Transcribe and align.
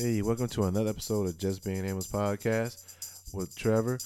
Hey, 0.00 0.22
welcome 0.22 0.46
to 0.50 0.62
another 0.62 0.90
episode 0.90 1.26
of 1.26 1.38
Just 1.38 1.64
Being 1.64 1.84
Amos 1.84 2.06
podcast 2.06 3.34
with 3.34 3.56
Trevor. 3.56 3.98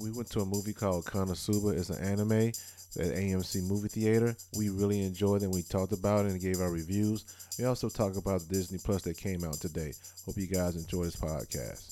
We 0.00 0.12
went 0.12 0.30
to 0.30 0.42
a 0.42 0.46
movie 0.46 0.72
called 0.72 1.06
Konosuba. 1.06 1.76
It's 1.76 1.90
an 1.90 2.00
anime 2.04 2.52
at 3.00 3.16
AMC 3.16 3.68
Movie 3.68 3.88
Theater. 3.88 4.36
We 4.56 4.68
really 4.68 5.02
enjoyed 5.02 5.42
it 5.42 5.46
and 5.46 5.52
we 5.52 5.62
talked 5.62 5.92
about 5.92 6.26
it 6.26 6.30
and 6.30 6.40
gave 6.40 6.60
our 6.60 6.70
reviews. 6.70 7.24
We 7.58 7.64
also 7.64 7.88
talked 7.88 8.16
about 8.16 8.46
Disney 8.48 8.78
Plus 8.78 9.02
that 9.02 9.18
came 9.18 9.42
out 9.42 9.54
today. 9.54 9.92
Hope 10.24 10.36
you 10.36 10.46
guys 10.46 10.76
enjoy 10.76 11.02
this 11.02 11.16
podcast. 11.16 11.89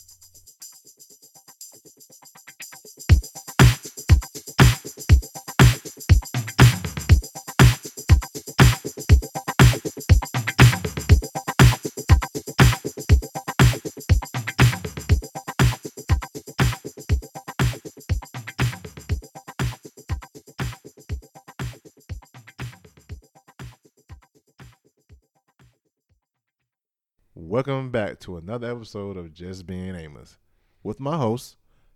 Welcome 27.40 27.92
back 27.92 28.18
to 28.20 28.36
another 28.36 28.68
episode 28.68 29.16
of 29.16 29.32
Just 29.32 29.64
Being 29.64 29.94
Amos 29.94 30.38
with 30.82 30.98
my 30.98 31.16
host, 31.16 31.54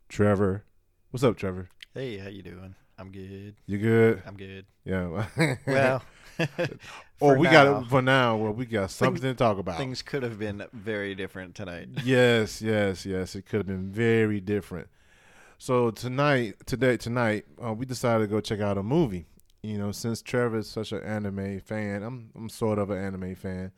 Trevor. 0.08 0.62
What's 1.10 1.24
up, 1.24 1.36
Trevor? 1.36 1.68
Hey, 1.92 2.18
how 2.18 2.28
you 2.28 2.42
doing? 2.42 2.76
I'm 2.96 3.10
good. 3.10 3.56
You 3.66 3.78
good? 3.78 4.22
I'm 4.24 4.36
good. 4.36 4.66
Yeah. 4.84 5.26
Well, 5.66 6.04
oh, 7.20 7.34
we 7.34 7.48
now, 7.48 7.50
got 7.50 7.82
it 7.82 7.88
for 7.88 8.00
now. 8.00 8.36
Well, 8.36 8.52
we 8.52 8.66
got 8.66 8.92
something 8.92 9.20
to 9.20 9.34
talk 9.34 9.58
about. 9.58 9.78
Things 9.78 10.00
could 10.00 10.22
have 10.22 10.38
been 10.38 10.64
very 10.72 11.16
different 11.16 11.56
tonight. 11.56 11.88
yes, 12.04 12.62
yes, 12.62 13.04
yes. 13.04 13.34
It 13.34 13.44
could 13.44 13.58
have 13.58 13.66
been 13.66 13.90
very 13.90 14.38
different. 14.38 14.86
So 15.58 15.90
tonight, 15.90 16.54
today, 16.66 16.96
tonight, 16.96 17.46
uh, 17.60 17.72
we 17.72 17.84
decided 17.84 18.28
to 18.28 18.28
go 18.28 18.40
check 18.40 18.60
out 18.60 18.78
a 18.78 18.82
movie. 18.84 19.26
You 19.64 19.76
know, 19.76 19.90
since 19.90 20.22
Trevor's 20.22 20.70
such 20.70 20.92
an 20.92 21.02
anime 21.02 21.58
fan, 21.58 22.04
I'm 22.04 22.30
I'm 22.36 22.48
sort 22.48 22.78
of 22.78 22.90
an 22.90 22.98
anime 22.98 23.34
fan. 23.34 23.72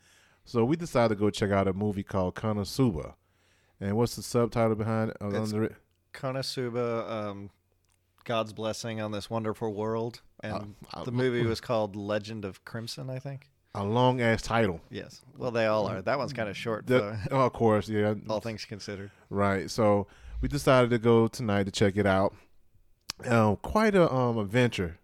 So 0.45 0.63
we 0.63 0.75
decided 0.75 1.09
to 1.09 1.19
go 1.19 1.29
check 1.29 1.51
out 1.51 1.67
a 1.67 1.73
movie 1.73 2.03
called 2.03 2.35
Konosuba. 2.35 3.15
And 3.81 3.97
what's 3.97 4.15
the 4.15 4.21
subtitle 4.23 4.75
behind 4.75 5.11
it? 5.11 5.17
Uh, 5.21 5.27
It's- 5.29 5.51
under 5.53 5.65
it? 5.65 5.75
Konosuba, 6.13 7.09
um, 7.09 7.49
God's 8.23 8.53
blessing 8.53 9.01
on 9.01 9.11
this 9.11 9.29
wonderful 9.29 9.73
world, 9.73 10.21
and 10.41 10.75
Uh, 10.93 10.99
uh, 10.99 11.03
the 11.03 11.11
movie 11.11 11.43
was 11.43 11.59
called 11.61 11.95
Legend 11.95 12.45
of 12.45 12.63
Crimson, 12.65 13.09
I 13.09 13.19
think. 13.19 13.49
A 13.73 13.83
long 13.83 14.21
ass 14.21 14.41
title. 14.41 14.79
Yes. 14.89 15.21
Well, 15.37 15.51
they 15.51 15.65
all 15.65 15.85
are. 15.87 16.01
That 16.01 16.17
one's 16.17 16.31
kind 16.31 16.47
of 16.47 16.55
short, 16.55 16.87
though, 16.87 17.17
oh, 17.31 17.41
of 17.47 17.53
course, 17.53 17.89
yeah. 17.89 18.13
all 18.29 18.39
things 18.39 18.63
considered. 18.63 19.11
Right. 19.29 19.69
So 19.69 20.07
we 20.41 20.47
decided 20.47 20.89
to 20.91 20.97
go 20.97 21.27
tonight 21.27 21.65
to 21.65 21.71
check 21.71 21.97
it 21.97 22.05
out. 22.05 22.33
Um, 23.25 23.57
quite 23.57 23.93
a 23.95 24.11
um 24.13 24.37
adventure, 24.37 24.97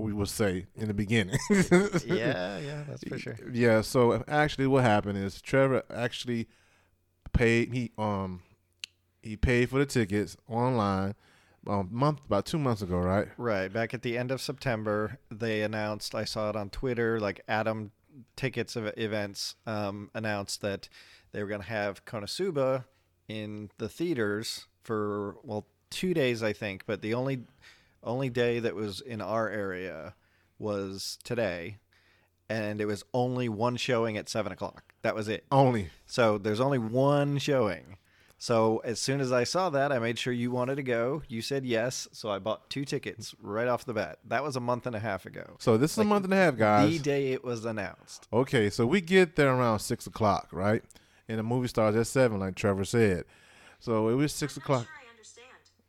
we 0.00 0.12
will 0.12 0.26
say 0.26 0.66
in 0.74 0.88
the 0.88 0.94
beginning. 0.94 1.38
yeah, 1.50 2.58
yeah, 2.58 2.84
that's 2.88 3.04
for 3.06 3.18
sure. 3.18 3.36
Yeah. 3.52 3.80
So 3.82 4.24
actually, 4.28 4.66
what 4.66 4.84
happened 4.84 5.18
is 5.18 5.40
Trevor 5.40 5.82
actually 5.92 6.48
paid. 7.32 7.72
He 7.72 7.92
um 7.98 8.42
he 9.22 9.36
paid 9.36 9.70
for 9.70 9.78
the 9.78 9.86
tickets 9.86 10.36
online 10.48 11.14
um 11.66 11.88
month 11.90 12.20
about 12.24 12.46
two 12.46 12.58
months 12.58 12.82
ago, 12.82 12.98
right? 12.98 13.28
Right. 13.36 13.72
Back 13.72 13.94
at 13.94 14.02
the 14.02 14.16
end 14.16 14.30
of 14.30 14.40
September, 14.40 15.18
they 15.30 15.62
announced, 15.62 16.14
I 16.14 16.24
saw 16.24 16.50
it 16.50 16.56
on 16.56 16.70
Twitter, 16.70 17.20
like 17.20 17.40
Atom 17.48 17.92
Tickets 18.36 18.76
of 18.76 18.92
Events 18.96 19.54
um, 19.66 20.10
announced 20.14 20.62
that 20.62 20.88
they 21.32 21.42
were 21.42 21.48
going 21.48 21.60
to 21.60 21.66
have 21.68 22.04
Konosuba 22.04 22.84
in 23.28 23.70
the 23.78 23.88
theaters 23.88 24.66
for, 24.82 25.36
well, 25.44 25.66
two 25.90 26.14
days, 26.14 26.42
I 26.42 26.52
think. 26.52 26.84
But 26.86 27.02
the 27.02 27.14
only 27.14 27.42
only 28.02 28.30
day 28.30 28.58
that 28.60 28.74
was 28.74 29.00
in 29.00 29.20
our 29.20 29.48
area 29.48 30.14
was 30.58 31.18
today. 31.24 31.78
And 32.48 32.80
it 32.80 32.86
was 32.86 33.04
only 33.14 33.48
one 33.48 33.76
showing 33.76 34.16
at 34.16 34.28
7 34.28 34.50
o'clock. 34.50 34.92
That 35.02 35.14
was 35.14 35.28
it. 35.28 35.44
Only. 35.52 35.90
So 36.06 36.36
there's 36.36 36.60
only 36.60 36.78
one 36.78 37.38
showing. 37.38 37.96
So 38.38 38.78
as 38.84 38.98
soon 38.98 39.20
as 39.20 39.30
I 39.32 39.44
saw 39.44 39.70
that, 39.70 39.92
I 39.92 39.98
made 39.98 40.18
sure 40.18 40.32
you 40.32 40.50
wanted 40.50 40.76
to 40.76 40.82
go. 40.82 41.22
You 41.28 41.42
said 41.42 41.64
yes, 41.66 42.08
so 42.10 42.30
I 42.30 42.38
bought 42.38 42.68
two 42.70 42.84
tickets 42.86 43.34
right 43.40 43.68
off 43.68 43.84
the 43.84 43.92
bat. 43.92 44.18
That 44.26 44.42
was 44.42 44.56
a 44.56 44.60
month 44.60 44.86
and 44.86 44.96
a 44.96 44.98
half 44.98 45.26
ago. 45.26 45.56
So 45.58 45.76
this 45.76 45.92
is 45.92 45.98
a 45.98 46.04
month 46.04 46.24
and 46.24 46.32
a 46.32 46.36
half, 46.38 46.56
guys. 46.56 46.90
The 46.90 46.98
day 46.98 47.32
it 47.32 47.44
was 47.44 47.64
announced. 47.66 48.26
Okay, 48.32 48.70
so 48.70 48.86
we 48.86 49.00
get 49.02 49.36
there 49.36 49.54
around 49.54 49.80
six 49.80 50.06
o'clock, 50.06 50.48
right? 50.52 50.82
And 51.28 51.38
the 51.38 51.42
movie 51.42 51.68
starts 51.68 51.96
at 51.98 52.06
seven, 52.06 52.40
like 52.40 52.54
Trevor 52.56 52.84
said. 52.86 53.24
So 53.78 54.08
it 54.08 54.14
was 54.14 54.32
six 54.32 54.56
I'm 54.56 54.60
not 54.62 54.64
o'clock. 54.64 54.86
sure 54.86 54.94
I 55.06 55.10
understand. 55.10 55.46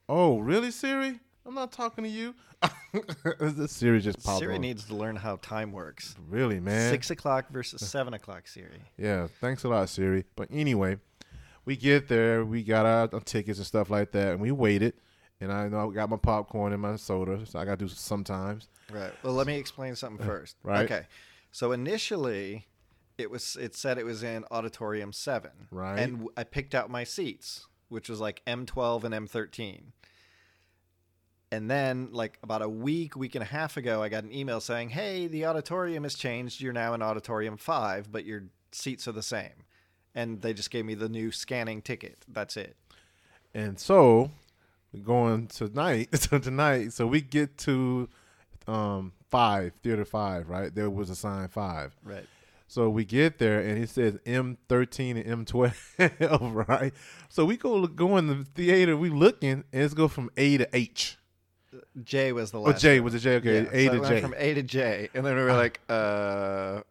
Oh, 0.10 0.40
really, 0.40 0.72
Siri? 0.72 1.20
I'm 1.46 1.56
not 1.56 1.72
talking 1.72 2.04
to 2.04 2.10
you. 2.10 2.36
the 3.40 3.68
Siri 3.68 4.00
just 4.00 4.24
popped 4.24 4.40
Siri 4.40 4.56
on. 4.56 4.62
needs 4.62 4.86
to 4.86 4.96
learn 4.96 5.16
how 5.16 5.38
time 5.38 5.72
works. 5.72 6.16
Really, 6.30 6.60
man. 6.60 6.92
Six 6.92 7.10
o'clock 7.12 7.50
versus 7.50 7.88
seven 7.88 8.14
o'clock, 8.14 8.48
Siri. 8.48 8.84
Yeah, 8.98 9.28
thanks 9.40 9.64
a 9.64 9.70
lot, 9.70 9.90
Siri. 9.90 10.26
But 10.36 10.50
anyway, 10.52 10.98
we 11.66 11.76
get 11.76 12.08
there, 12.08 12.46
we 12.46 12.64
got 12.64 12.86
our, 12.86 13.10
our 13.14 13.22
tickets 13.22 13.58
and 13.58 13.66
stuff 13.66 13.90
like 13.90 14.12
that, 14.12 14.34
and 14.34 14.42
we 14.42 14.52
waited. 14.52 14.94
And 15.40 15.52
I 15.52 15.68
know 15.68 15.90
I 15.90 15.94
got 15.94 16.10
my 16.10 16.18
popcorn 16.18 16.72
and 16.72 16.82
my 16.82 16.96
soda, 16.98 17.44
so 17.48 17.58
I 17.58 17.66
got 17.66 17.80
to 17.80 17.86
do 17.86 17.90
sometimes. 17.90 18.68
Right. 18.92 19.12
Well, 19.24 19.34
let 19.34 19.48
me 19.48 19.58
explain 19.58 19.96
something 19.96 20.24
first. 20.26 20.56
Right. 20.62 20.86
Okay. 20.86 21.08
So 21.52 21.72
initially, 21.72 22.68
it 23.18 23.32
was 23.32 23.58
it 23.60 23.76
said 23.76 23.98
it 23.98 24.06
was 24.06 24.22
in 24.22 24.46
auditorium 24.52 25.12
seven. 25.12 25.52
Right. 25.72 25.98
And 25.98 26.28
I 26.38 26.44
picked 26.44 26.76
out 26.76 26.92
my 26.92 27.04
seats, 27.04 27.66
which 27.90 28.08
was 28.08 28.20
like 28.20 28.44
M12 28.46 29.04
and 29.04 29.16
M13. 29.16 29.82
And 31.52 31.70
then, 31.70 32.10
like 32.12 32.40
about 32.44 32.62
a 32.62 32.70
week, 32.70 33.18
week 33.18 33.36
and 33.36 33.44
a 33.44 33.48
half 33.48 33.76
ago, 33.76 34.02
I 34.02 34.08
got 34.08 34.24
an 34.24 34.34
email 34.34 34.62
saying, 34.62 34.90
"Hey, 34.90 35.28
the 35.28 35.46
auditorium 35.46 36.04
has 36.04 36.16
changed. 36.16 36.62
You're 36.62 36.72
now 36.72 36.94
in 36.94 37.02
auditorium 37.02 37.58
five, 37.58 38.12
but 38.12 38.26
your 38.26 38.44
seats 38.72 39.08
are 39.08 39.12
the 39.12 39.22
same." 39.22 39.66
And 40.16 40.42
they 40.42 40.54
just 40.54 40.72
gave 40.72 40.86
me 40.86 40.94
the 40.94 41.10
new 41.10 41.32
scanning 41.32 41.82
ticket. 41.82 42.26
That's 42.28 42.56
it. 42.56 42.76
And 43.54 43.80
so 43.80 44.32
we're 44.94 45.04
going 45.04 45.48
tonight. 45.48 46.10
So 46.18 46.40
tonight, 46.40 46.94
so 46.94 47.06
we 47.08 47.22
get 47.22 47.58
to 47.60 48.08
um 48.68 49.14
five, 49.30 49.74
theater 49.84 50.06
five, 50.06 50.50
right? 50.50 50.74
There 50.74 50.90
was 50.90 51.10
a 51.10 51.16
sign 51.16 51.48
five. 51.50 51.96
Right. 52.04 52.26
So 52.68 52.90
we 52.90 53.04
get 53.04 53.38
there 53.38 53.60
and 53.60 53.84
it 53.84 53.90
says 53.90 54.18
M13 54.26 55.26
and 55.26 55.46
M12, 55.46 56.68
right? 56.70 56.94
So 57.28 57.44
we 57.44 57.58
go 57.58 57.86
go 57.88 58.16
in 58.16 58.28
the 58.28 58.46
theater, 58.56 58.96
we 58.96 59.10
looking, 59.10 59.66
and 59.74 59.84
it's 59.84 59.94
go 59.94 60.08
from 60.08 60.30
A 60.38 60.58
to 60.58 60.68
H. 60.74 61.18
J 62.04 62.32
was 62.34 62.52
the 62.52 62.60
Oh, 62.60 62.64
last. 62.64 62.82
J 62.82 63.00
one. 63.00 63.06
was 63.06 63.16
it 63.16 63.20
J? 63.20 63.36
Okay, 63.38 63.64
Yeah, 63.64 63.70
A 63.72 63.86
so 63.88 64.02
to 64.02 64.08
J. 64.10 64.22
From 64.22 64.34
A 64.38 64.54
to 64.54 64.64
J, 64.64 65.10
and 65.14 65.26
then 65.26 65.36
we 65.36 65.42
were 65.42 65.54
like, 65.54 65.80
uh, 65.90 66.82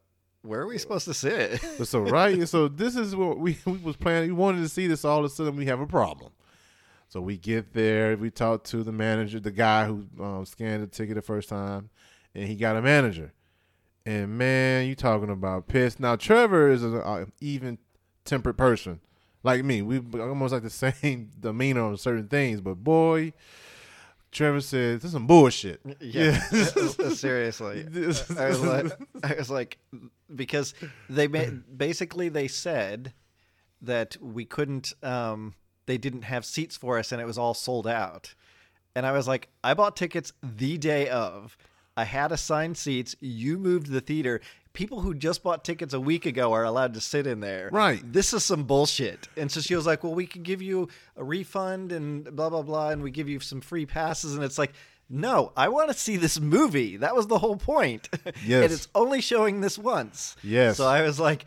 where 0.43 0.61
are 0.61 0.67
we 0.67 0.79
supposed 0.79 1.05
to 1.07 1.15
sit? 1.15 1.61
so 1.87 2.01
right, 2.01 2.49
so 2.49 2.69
this 2.69 2.97
is 2.97 3.15
what 3.15 3.39
we 3.39 3.59
we 3.67 3.77
was 3.79 3.97
planning. 3.97 4.31
We 4.31 4.35
wanted 4.35 4.63
to 4.63 4.69
see 4.69 4.87
this. 4.87 5.05
All 5.05 5.19
of 5.19 5.25
a 5.25 5.29
sudden, 5.29 5.57
we 5.57 5.67
have 5.67 5.81
a 5.81 5.87
problem. 5.87 6.33
So 7.09 7.21
we 7.21 7.37
get 7.37 7.73
there. 7.75 8.17
We 8.17 8.31
talk 8.31 8.63
to 8.65 8.83
the 8.85 8.93
manager, 8.93 9.41
the 9.41 9.51
guy 9.51 9.85
who 9.85 10.07
um, 10.21 10.47
scanned 10.47 10.83
the 10.83 10.87
ticket 10.87 11.17
the 11.17 11.23
first 11.23 11.49
time, 11.49 11.91
and 12.35 12.47
he 12.47 12.55
got 12.55 12.77
a 12.77 12.83
manager. 12.83 13.33
And 14.07 14.39
man, 14.39 14.87
you 14.87 14.95
talking 14.95 15.29
about 15.31 15.69
pissed. 15.69 16.01
Now 16.01 16.17
Trevor 16.17 16.71
is 16.71 16.83
an 16.83 17.33
even 17.41 17.79
tempered 18.25 18.57
person, 18.57 19.01
like 19.43 19.63
me. 19.65 19.83
We 19.83 19.99
almost 20.21 20.53
like 20.55 20.63
the 20.63 20.71
same 21.03 21.31
demeanor 21.39 21.83
on 21.83 21.97
certain 21.99 22.29
things, 22.29 22.61
but 22.61 22.77
boy. 22.77 23.33
Trevor 24.33 24.61
said, 24.61 24.97
"This 24.99 25.07
is 25.07 25.13
some 25.13 25.27
bullshit." 25.27 25.81
Yeah, 26.01 26.41
uh, 26.53 27.11
seriously. 27.11 27.87
I 28.39 28.49
was 28.49 28.61
like, 28.63 28.93
I 29.25 29.35
was 29.35 29.51
like, 29.51 29.79
because 30.35 30.75
they 31.09 31.27
basically 31.27 32.29
they 32.29 32.49
said 32.49 33.13
that 33.83 34.17
we 34.21 34.45
couldn't, 34.45 34.93
um, 35.03 35.55
they 35.87 35.99
didn't 35.99 36.23
have 36.23 36.45
seats 36.45 36.77
for 36.77 36.99
us, 36.99 37.13
and 37.13 37.21
it 37.21 37.25
was 37.25 37.39
all 37.39 37.55
sold 37.55 37.87
out. 37.87 38.35
And 38.95 39.07
I 39.07 39.13
was 39.13 39.27
like, 39.27 39.49
I 39.65 39.75
bought 39.75 39.97
tickets 39.97 40.33
the 40.43 40.77
day 40.79 41.09
of. 41.09 41.57
I 41.97 42.05
had 42.05 42.33
assigned 42.33 42.77
seats. 42.77 43.15
You 43.21 43.59
moved 43.59 43.89
the 43.89 44.01
theater. 44.01 44.41
People 44.73 45.01
who 45.01 45.15
just 45.15 45.43
bought 45.43 45.65
tickets 45.65 45.93
a 45.95 46.01
week 46.01 46.27
ago 46.27 46.53
are 46.53 46.65
allowed 46.65 46.95
to 46.95 47.01
sit 47.01 47.27
in 47.27 47.41
there. 47.41 47.69
Right. 47.73 48.01
This 48.05 48.33
is 48.33 48.45
some 48.45 48.65
bullshit. 48.65 49.29
And 49.37 49.51
so 49.51 49.61
she 49.61 49.75
was 49.75 49.85
like, 49.87 50.05
Well, 50.05 50.15
we 50.15 50.27
can 50.27 50.43
give 50.43 50.63
you 50.63 50.89
a 51.17 51.25
refund 51.25 51.91
and 51.93 52.25
blah, 52.37 52.51
blah, 52.51 52.63
blah. 52.63 52.91
And 52.91 53.03
we 53.03 53.11
give 53.11 53.29
you 53.29 53.41
some 53.41 53.61
free 53.61 53.85
passes. 53.87 54.35
And 54.35 54.45
it's 54.45 54.59
like, 54.59 54.73
No, 55.09 55.53
I 55.57 55.69
want 55.69 55.89
to 55.91 55.95
see 55.95 56.17
this 56.17 56.39
movie. 56.39 56.99
That 56.99 57.17
was 57.17 57.27
the 57.27 57.39
whole 57.39 57.57
point. 57.57 58.09
Yes. 58.47 58.65
and 58.65 58.73
it's 58.73 58.89
only 58.95 59.21
showing 59.21 59.61
this 59.61 59.77
once. 59.77 60.37
Yes. 60.43 60.77
So 60.77 60.87
I 60.87 61.03
was 61.03 61.19
like, 61.19 61.45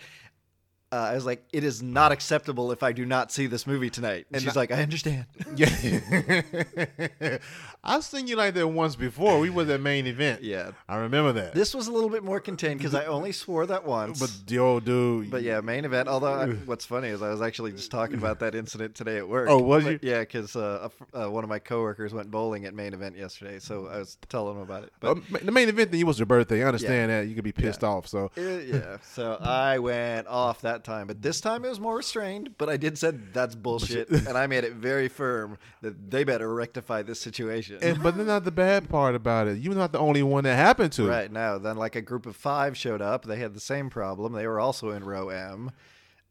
uh, 0.93 1.09
I 1.11 1.15
was 1.15 1.25
like, 1.25 1.43
"It 1.51 1.63
is 1.63 1.81
not 1.81 2.11
acceptable 2.11 2.71
if 2.71 2.83
I 2.83 2.91
do 2.91 3.05
not 3.05 3.31
see 3.31 3.47
this 3.47 3.65
movie 3.65 3.89
tonight." 3.89 4.27
And 4.31 4.41
she's 4.43 4.55
like, 4.55 4.71
"I 4.71 4.81
understand." 4.81 5.25
Yeah, 5.55 5.69
I've 7.85 8.03
seen 8.03 8.27
you 8.27 8.37
like 8.37 8.53
that 8.53 8.67
once 8.67 8.95
before. 8.95 9.39
We 9.39 9.49
were 9.49 9.69
at 9.69 9.81
main 9.81 10.07
event. 10.07 10.41
Yeah. 10.41 10.71
I 10.87 10.95
remember 10.97 11.33
that. 11.33 11.53
This 11.53 11.75
was 11.75 11.87
a 11.87 11.91
little 11.91 12.09
bit 12.09 12.23
more 12.23 12.39
contained 12.39 12.79
because 12.79 12.95
I 12.95 13.05
only 13.05 13.33
swore 13.33 13.65
that 13.65 13.85
once. 13.85 14.19
but 14.19 14.33
the 14.47 14.59
old 14.59 14.85
dude. 14.85 15.29
But 15.29 15.43
yeah, 15.43 15.59
main 15.61 15.83
event. 15.83 16.07
Although 16.07 16.33
I, 16.33 16.47
what's 16.65 16.85
funny 16.85 17.09
is 17.09 17.21
I 17.21 17.29
was 17.29 17.41
actually 17.41 17.73
just 17.73 17.91
talking 17.91 18.17
about 18.17 18.39
that 18.39 18.55
incident 18.55 18.95
today 18.95 19.17
at 19.17 19.27
work. 19.27 19.49
Oh, 19.49 19.57
was 19.57 19.83
But 19.83 20.03
you? 20.03 20.11
Yeah, 20.11 20.21
because 20.21 20.55
uh, 20.55 20.89
uh, 21.13 21.29
one 21.29 21.43
of 21.43 21.49
my 21.49 21.59
coworkers 21.59 22.13
went 22.13 22.31
bowling 22.31 22.65
at 22.65 22.73
main 22.73 22.93
event 22.93 23.17
yesterday, 23.17 23.59
so 23.59 23.87
I 23.87 23.97
was 23.97 24.17
telling 24.29 24.55
him 24.55 24.61
about 24.61 24.83
it. 24.83 24.93
But 24.99 25.17
Um, 25.17 25.23
the 25.43 25.51
main 25.51 25.67
event 25.67 25.91
thing 25.91 26.05
was 26.05 26.17
your 26.17 26.25
birthday. 26.25 26.63
I 26.63 26.67
understand 26.67 27.11
that 27.11 27.27
you 27.27 27.35
could 27.35 27.43
be 27.43 27.51
pissed 27.51 27.83
off. 27.83 28.07
So 28.07 28.31
uh, 28.37 28.41
yeah, 28.41 28.97
so 29.03 29.37
I 29.41 29.79
went 29.79 30.27
off 30.27 30.61
that 30.61 30.82
time, 30.83 31.07
but 31.07 31.21
this 31.21 31.39
time 31.41 31.65
it 31.65 31.69
was 31.69 31.79
more 31.79 31.95
restrained. 31.97 32.57
But 32.57 32.69
I 32.69 32.77
did 32.77 32.97
said 32.97 33.33
that's 33.33 33.55
bullshit, 33.55 34.09
and 34.09 34.37
I 34.37 34.47
made 34.47 34.63
it 34.63 34.73
very 34.73 35.07
firm 35.07 35.57
that 35.81 36.11
they 36.11 36.23
better 36.23 36.53
rectify 36.53 37.01
this 37.01 37.19
situation. 37.19 37.79
And 37.81 38.01
but 38.03 38.17
then 38.17 38.27
not 38.27 38.43
the 38.43 38.51
bad 38.51 38.89
part 38.89 39.15
about 39.15 39.47
it. 39.47 39.57
You're 39.59 39.75
not 39.75 39.91
the 39.91 39.99
only 39.99 40.23
one 40.23 40.43
that 40.43 40.55
happened 40.55 40.91
to. 40.93 41.07
Right 41.07 41.31
now, 41.31 41.57
then 41.57 41.77
like 41.77 41.95
a 41.95 42.01
group 42.01 42.25
of 42.25 42.35
five 42.35 42.77
showed 42.77 43.01
up. 43.01 43.25
They 43.25 43.37
had 43.37 43.53
the 43.53 43.59
same 43.59 43.89
problem. 43.89 44.33
They 44.33 44.47
were 44.47 44.59
also 44.59 44.91
in 44.91 45.03
row 45.03 45.29
M. 45.29 45.71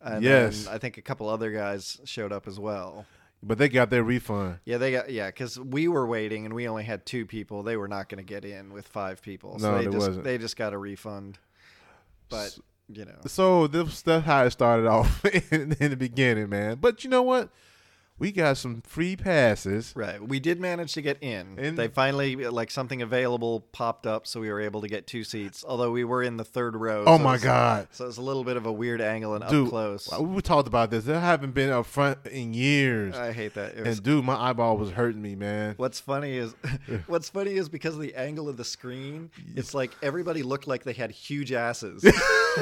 And 0.01 0.25
Yes. 0.25 0.65
then 0.65 0.75
I 0.75 0.79
think 0.79 0.97
a 0.99 1.03
couple 1.03 1.29
other 1.29 1.53
guys 1.53 2.01
showed 2.05 2.33
up 2.33 2.49
as 2.49 2.59
well. 2.59 3.07
But 3.45 3.59
they 3.59 3.69
got 3.69 3.91
their 3.91 4.05
refund. 4.05 4.59
Yeah, 4.65 4.79
they 4.79 4.93
got 4.93 5.11
yeah, 5.11 5.27
because 5.27 5.59
we 5.59 5.89
were 5.89 6.07
waiting 6.07 6.45
and 6.45 6.55
we 6.55 6.69
only 6.69 6.85
had 6.85 7.05
two 7.07 7.27
people. 7.27 7.63
They 7.65 7.77
were 7.77 7.89
not 7.89 8.09
going 8.09 8.25
to 8.25 8.29
get 8.29 8.45
in 8.45 8.73
with 8.73 8.87
five 8.87 9.21
people, 9.21 9.59
so 9.59 9.71
No, 9.73 9.79
they 9.79 9.85
just 9.87 9.97
wasn't. 9.97 10.25
they 10.25 10.39
just 10.39 10.57
got 10.57 10.73
a 10.73 10.79
refund. 10.79 11.39
But 12.29 12.57
you 12.89 13.05
know, 13.05 13.19
So 13.27 13.67
this, 13.67 14.03
that's 14.03 14.25
how 14.25 14.45
it 14.45 14.51
started 14.51 14.87
off 14.87 15.25
in, 15.53 15.73
in 15.79 15.91
the 15.91 15.97
beginning, 15.97 16.49
man. 16.49 16.79
But 16.81 17.05
you 17.05 17.11
know 17.11 17.23
what? 17.23 17.51
We 18.23 18.31
got 18.31 18.57
some 18.57 18.83
free 18.83 19.17
passes. 19.17 19.93
right? 19.97 20.23
We 20.23 20.39
did 20.39 20.61
manage 20.61 20.93
to 20.95 21.03
get 21.03 21.21
in. 21.21 21.59
In- 21.59 21.75
they 21.75 21.89
finally 21.89 22.37
like 22.37 22.71
something 22.71 23.03
available 23.03 23.63
popped 23.73 24.07
up, 24.07 24.29
so 24.29 24.39
we 24.39 24.49
were 24.49 24.61
able 24.61 24.81
to 24.83 24.87
get 24.87 25.09
two 25.09 25.25
seats. 25.25 25.65
Although 25.67 25.91
we 25.91 26.05
were 26.05 26.23
in 26.23 26.37
the 26.37 26.45
third 26.45 26.77
row. 26.77 27.03
Oh 27.05 27.17
so 27.17 27.23
my 27.25 27.35
it's- 27.35 27.43
god. 27.43 27.89
So 27.91 28.07
it's 28.07 28.19
a 28.19 28.23
little 28.23 28.45
bit 28.45 28.57
of 28.57 28.65
a 28.65 28.71
weird 28.71 29.01
angle 29.01 29.35
and 29.35 29.45
Dude, 29.49 29.65
up 29.67 29.71
close. 29.71 30.09
we 30.21 30.41
talked 30.41 30.69
about 30.69 30.93
this. 30.93 31.09
I 31.09 31.19
haven't 31.19 31.51
been 31.53 31.71
up 31.71 31.85
front 31.85 32.25
in 32.29 32.55
years. 32.55 33.17
I 33.17 33.33
hate 33.33 33.55
that. 33.55 33.77
Was 33.77 33.99
and 33.99 34.05
dude, 34.05 34.25
my 34.25 34.37
eyeball 34.37 34.77
was 34.77 34.93
hurting 34.93 35.21
me, 35.21 35.35
man. 35.35 35.75
What's 35.77 35.99
funny 35.99 36.37
is, 36.37 36.55
what's 37.09 37.29
funny 37.29 37.55
is 37.55 37.69
because 37.69 37.97
of 37.97 38.01
the 38.03 38.15
angle 38.15 38.49
of 38.49 38.57
the 38.57 38.65
screen, 38.65 39.33
it's 39.57 39.75
like 39.75 39.91
everybody 40.01 40.45
looked 40.45 40.69
like 40.69 40.85
they 40.85 40.93
had 40.93 41.11
huge 41.11 41.51
asses. 41.51 42.03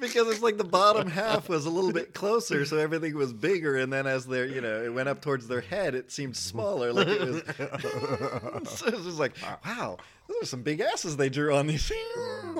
because 0.00 0.28
it's 0.28 0.40
like 0.42 0.56
the 0.56 0.64
bottom 0.64 1.08
half 1.08 1.48
was 1.48 1.66
a 1.66 1.70
little 1.70 1.92
bit 1.92 2.14
closer, 2.14 2.64
so 2.64 2.78
everything 2.78 3.14
was 3.14 3.34
bigger, 3.34 3.76
and 3.76 3.92
then 3.92 3.97
as 4.06 4.26
their, 4.26 4.46
you 4.46 4.60
know, 4.60 4.82
it 4.82 4.92
went 4.92 5.08
up 5.08 5.20
towards 5.20 5.48
their 5.48 5.60
head, 5.60 5.94
it 5.94 6.10
seemed 6.10 6.36
smaller. 6.36 6.92
Like 6.92 7.08
it 7.08 7.20
was. 7.20 8.70
so 8.70 8.86
it 8.86 8.94
was 8.94 9.04
just 9.04 9.18
like, 9.18 9.32
wow, 9.64 9.96
those 10.28 10.42
are 10.42 10.46
some 10.46 10.62
big 10.62 10.80
asses 10.80 11.16
they 11.16 11.28
drew 11.28 11.54
on 11.54 11.66
these. 11.66 11.90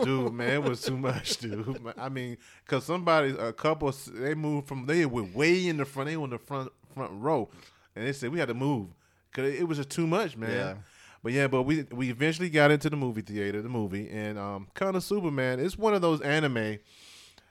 dude, 0.02 0.32
man, 0.32 0.50
it 0.50 0.62
was 0.62 0.82
too 0.82 0.96
much, 0.96 1.38
dude. 1.38 1.80
I 1.98 2.08
mean, 2.08 2.38
cause 2.66 2.84
somebody, 2.84 3.30
a 3.38 3.52
couple, 3.52 3.92
they 4.14 4.34
moved 4.34 4.68
from 4.68 4.86
they 4.86 5.06
were 5.06 5.24
way 5.24 5.68
in 5.68 5.76
the 5.76 5.84
front. 5.84 6.08
They 6.08 6.16
were 6.16 6.24
in 6.24 6.30
the 6.30 6.38
front 6.38 6.70
front 6.94 7.12
row, 7.14 7.48
and 7.94 8.06
they 8.06 8.12
said 8.12 8.30
we 8.30 8.38
had 8.38 8.48
to 8.48 8.54
move 8.54 8.88
because 9.30 9.54
it 9.54 9.66
was 9.68 9.78
just 9.78 9.90
too 9.90 10.06
much, 10.06 10.36
man. 10.36 10.50
Yeah. 10.50 10.74
But 11.22 11.32
yeah, 11.32 11.46
but 11.48 11.62
we 11.62 11.84
we 11.90 12.10
eventually 12.10 12.48
got 12.48 12.70
into 12.70 12.88
the 12.88 12.96
movie 12.96 13.22
theater, 13.22 13.60
the 13.60 13.68
movie, 13.68 14.08
and 14.08 14.38
um, 14.38 14.68
Konosuba. 14.74 15.58
It's 15.58 15.76
one 15.76 15.94
of 15.94 16.00
those 16.00 16.20
anime 16.20 16.78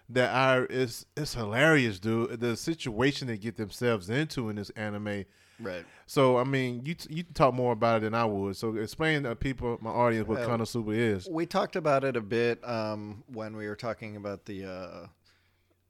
that 0.09 0.33
are 0.33 0.65
it's 0.69 1.05
it's 1.15 1.33
hilarious, 1.33 1.99
dude. 1.99 2.39
The 2.39 2.55
situation 2.55 3.27
they 3.27 3.37
get 3.37 3.57
themselves 3.57 4.09
into 4.09 4.49
in 4.49 4.55
this 4.55 4.69
anime. 4.71 5.25
right. 5.59 5.85
So 6.05 6.37
I 6.37 6.43
mean, 6.45 6.81
you 6.85 6.95
you 7.09 7.23
can 7.23 7.33
talk 7.33 7.53
more 7.53 7.73
about 7.73 7.97
it 7.97 8.01
than 8.05 8.13
I 8.13 8.25
would. 8.25 8.55
So 8.55 8.75
explain 8.77 9.23
to 9.23 9.35
people, 9.35 9.77
my 9.81 9.89
audience, 9.89 10.27
what 10.27 10.39
Konosuba 10.39 10.95
is. 10.95 11.27
We 11.29 11.45
talked 11.45 11.75
about 11.75 12.03
it 12.03 12.15
a 12.15 12.21
bit 12.21 12.65
um, 12.67 13.23
when 13.27 13.55
we 13.57 13.67
were 13.67 13.75
talking 13.75 14.15
about 14.15 14.45
the 14.45 14.65
uh, 14.65 15.07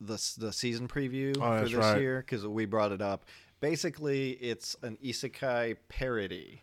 the 0.02 0.36
the 0.40 0.52
season 0.54 0.88
preview 0.88 1.36
Oh, 1.38 1.60
for 1.60 1.66
this 1.66 1.74
right. 1.74 2.00
year 2.02 2.20
because 2.22 2.46
we 2.48 2.66
brought 2.66 2.92
it 2.92 3.02
up. 3.02 3.26
Basically, 3.60 4.32
it's 4.34 4.76
an 4.84 4.98
isekai 5.04 5.78
parody. 5.90 6.62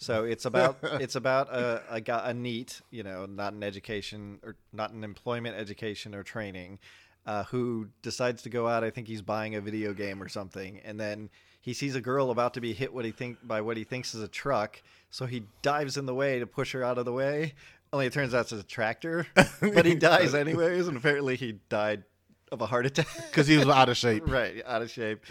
So 0.00 0.24
it's 0.24 0.46
about 0.46 0.78
it's 0.82 1.14
about 1.14 1.52
a, 1.52 1.82
a 1.90 2.02
a 2.30 2.32
NEET, 2.32 2.80
you 2.90 3.02
know, 3.02 3.26
not 3.26 3.52
an 3.52 3.62
education 3.62 4.40
or 4.42 4.56
not 4.72 4.92
an 4.92 5.04
employment, 5.04 5.56
education 5.56 6.14
or 6.14 6.22
training, 6.22 6.78
uh, 7.26 7.44
who 7.44 7.88
decides 8.00 8.40
to 8.42 8.48
go 8.48 8.66
out. 8.66 8.82
I 8.82 8.88
think 8.88 9.08
he's 9.08 9.20
buying 9.20 9.54
a 9.56 9.60
video 9.60 9.92
game 9.92 10.22
or 10.22 10.28
something, 10.28 10.80
and 10.86 10.98
then 10.98 11.28
he 11.60 11.74
sees 11.74 11.94
a 11.96 12.00
girl 12.00 12.30
about 12.30 12.54
to 12.54 12.62
be 12.62 12.72
hit 12.72 12.94
what 12.94 13.04
he 13.04 13.10
think 13.10 13.46
by 13.46 13.60
what 13.60 13.76
he 13.76 13.84
thinks 13.84 14.14
is 14.14 14.22
a 14.22 14.28
truck. 14.28 14.82
So 15.10 15.26
he 15.26 15.42
dives 15.60 15.98
in 15.98 16.06
the 16.06 16.14
way 16.14 16.38
to 16.38 16.46
push 16.46 16.72
her 16.72 16.82
out 16.82 16.96
of 16.96 17.04
the 17.04 17.12
way. 17.12 17.52
Only 17.92 18.06
it 18.06 18.14
turns 18.14 18.32
out 18.32 18.40
it's 18.40 18.52
a 18.52 18.62
tractor, 18.62 19.26
but 19.60 19.84
he 19.84 19.96
dies 19.96 20.34
anyways, 20.34 20.88
and 20.88 20.96
apparently 20.96 21.36
he 21.36 21.58
died 21.68 22.04
of 22.50 22.62
a 22.62 22.66
heart 22.66 22.86
attack 22.86 23.06
Because 23.30 23.46
he 23.46 23.58
was 23.58 23.68
out 23.68 23.90
of 23.90 23.98
shape. 23.98 24.22
right 24.26 24.62
out 24.66 24.80
of 24.80 24.90
shape 24.90 25.24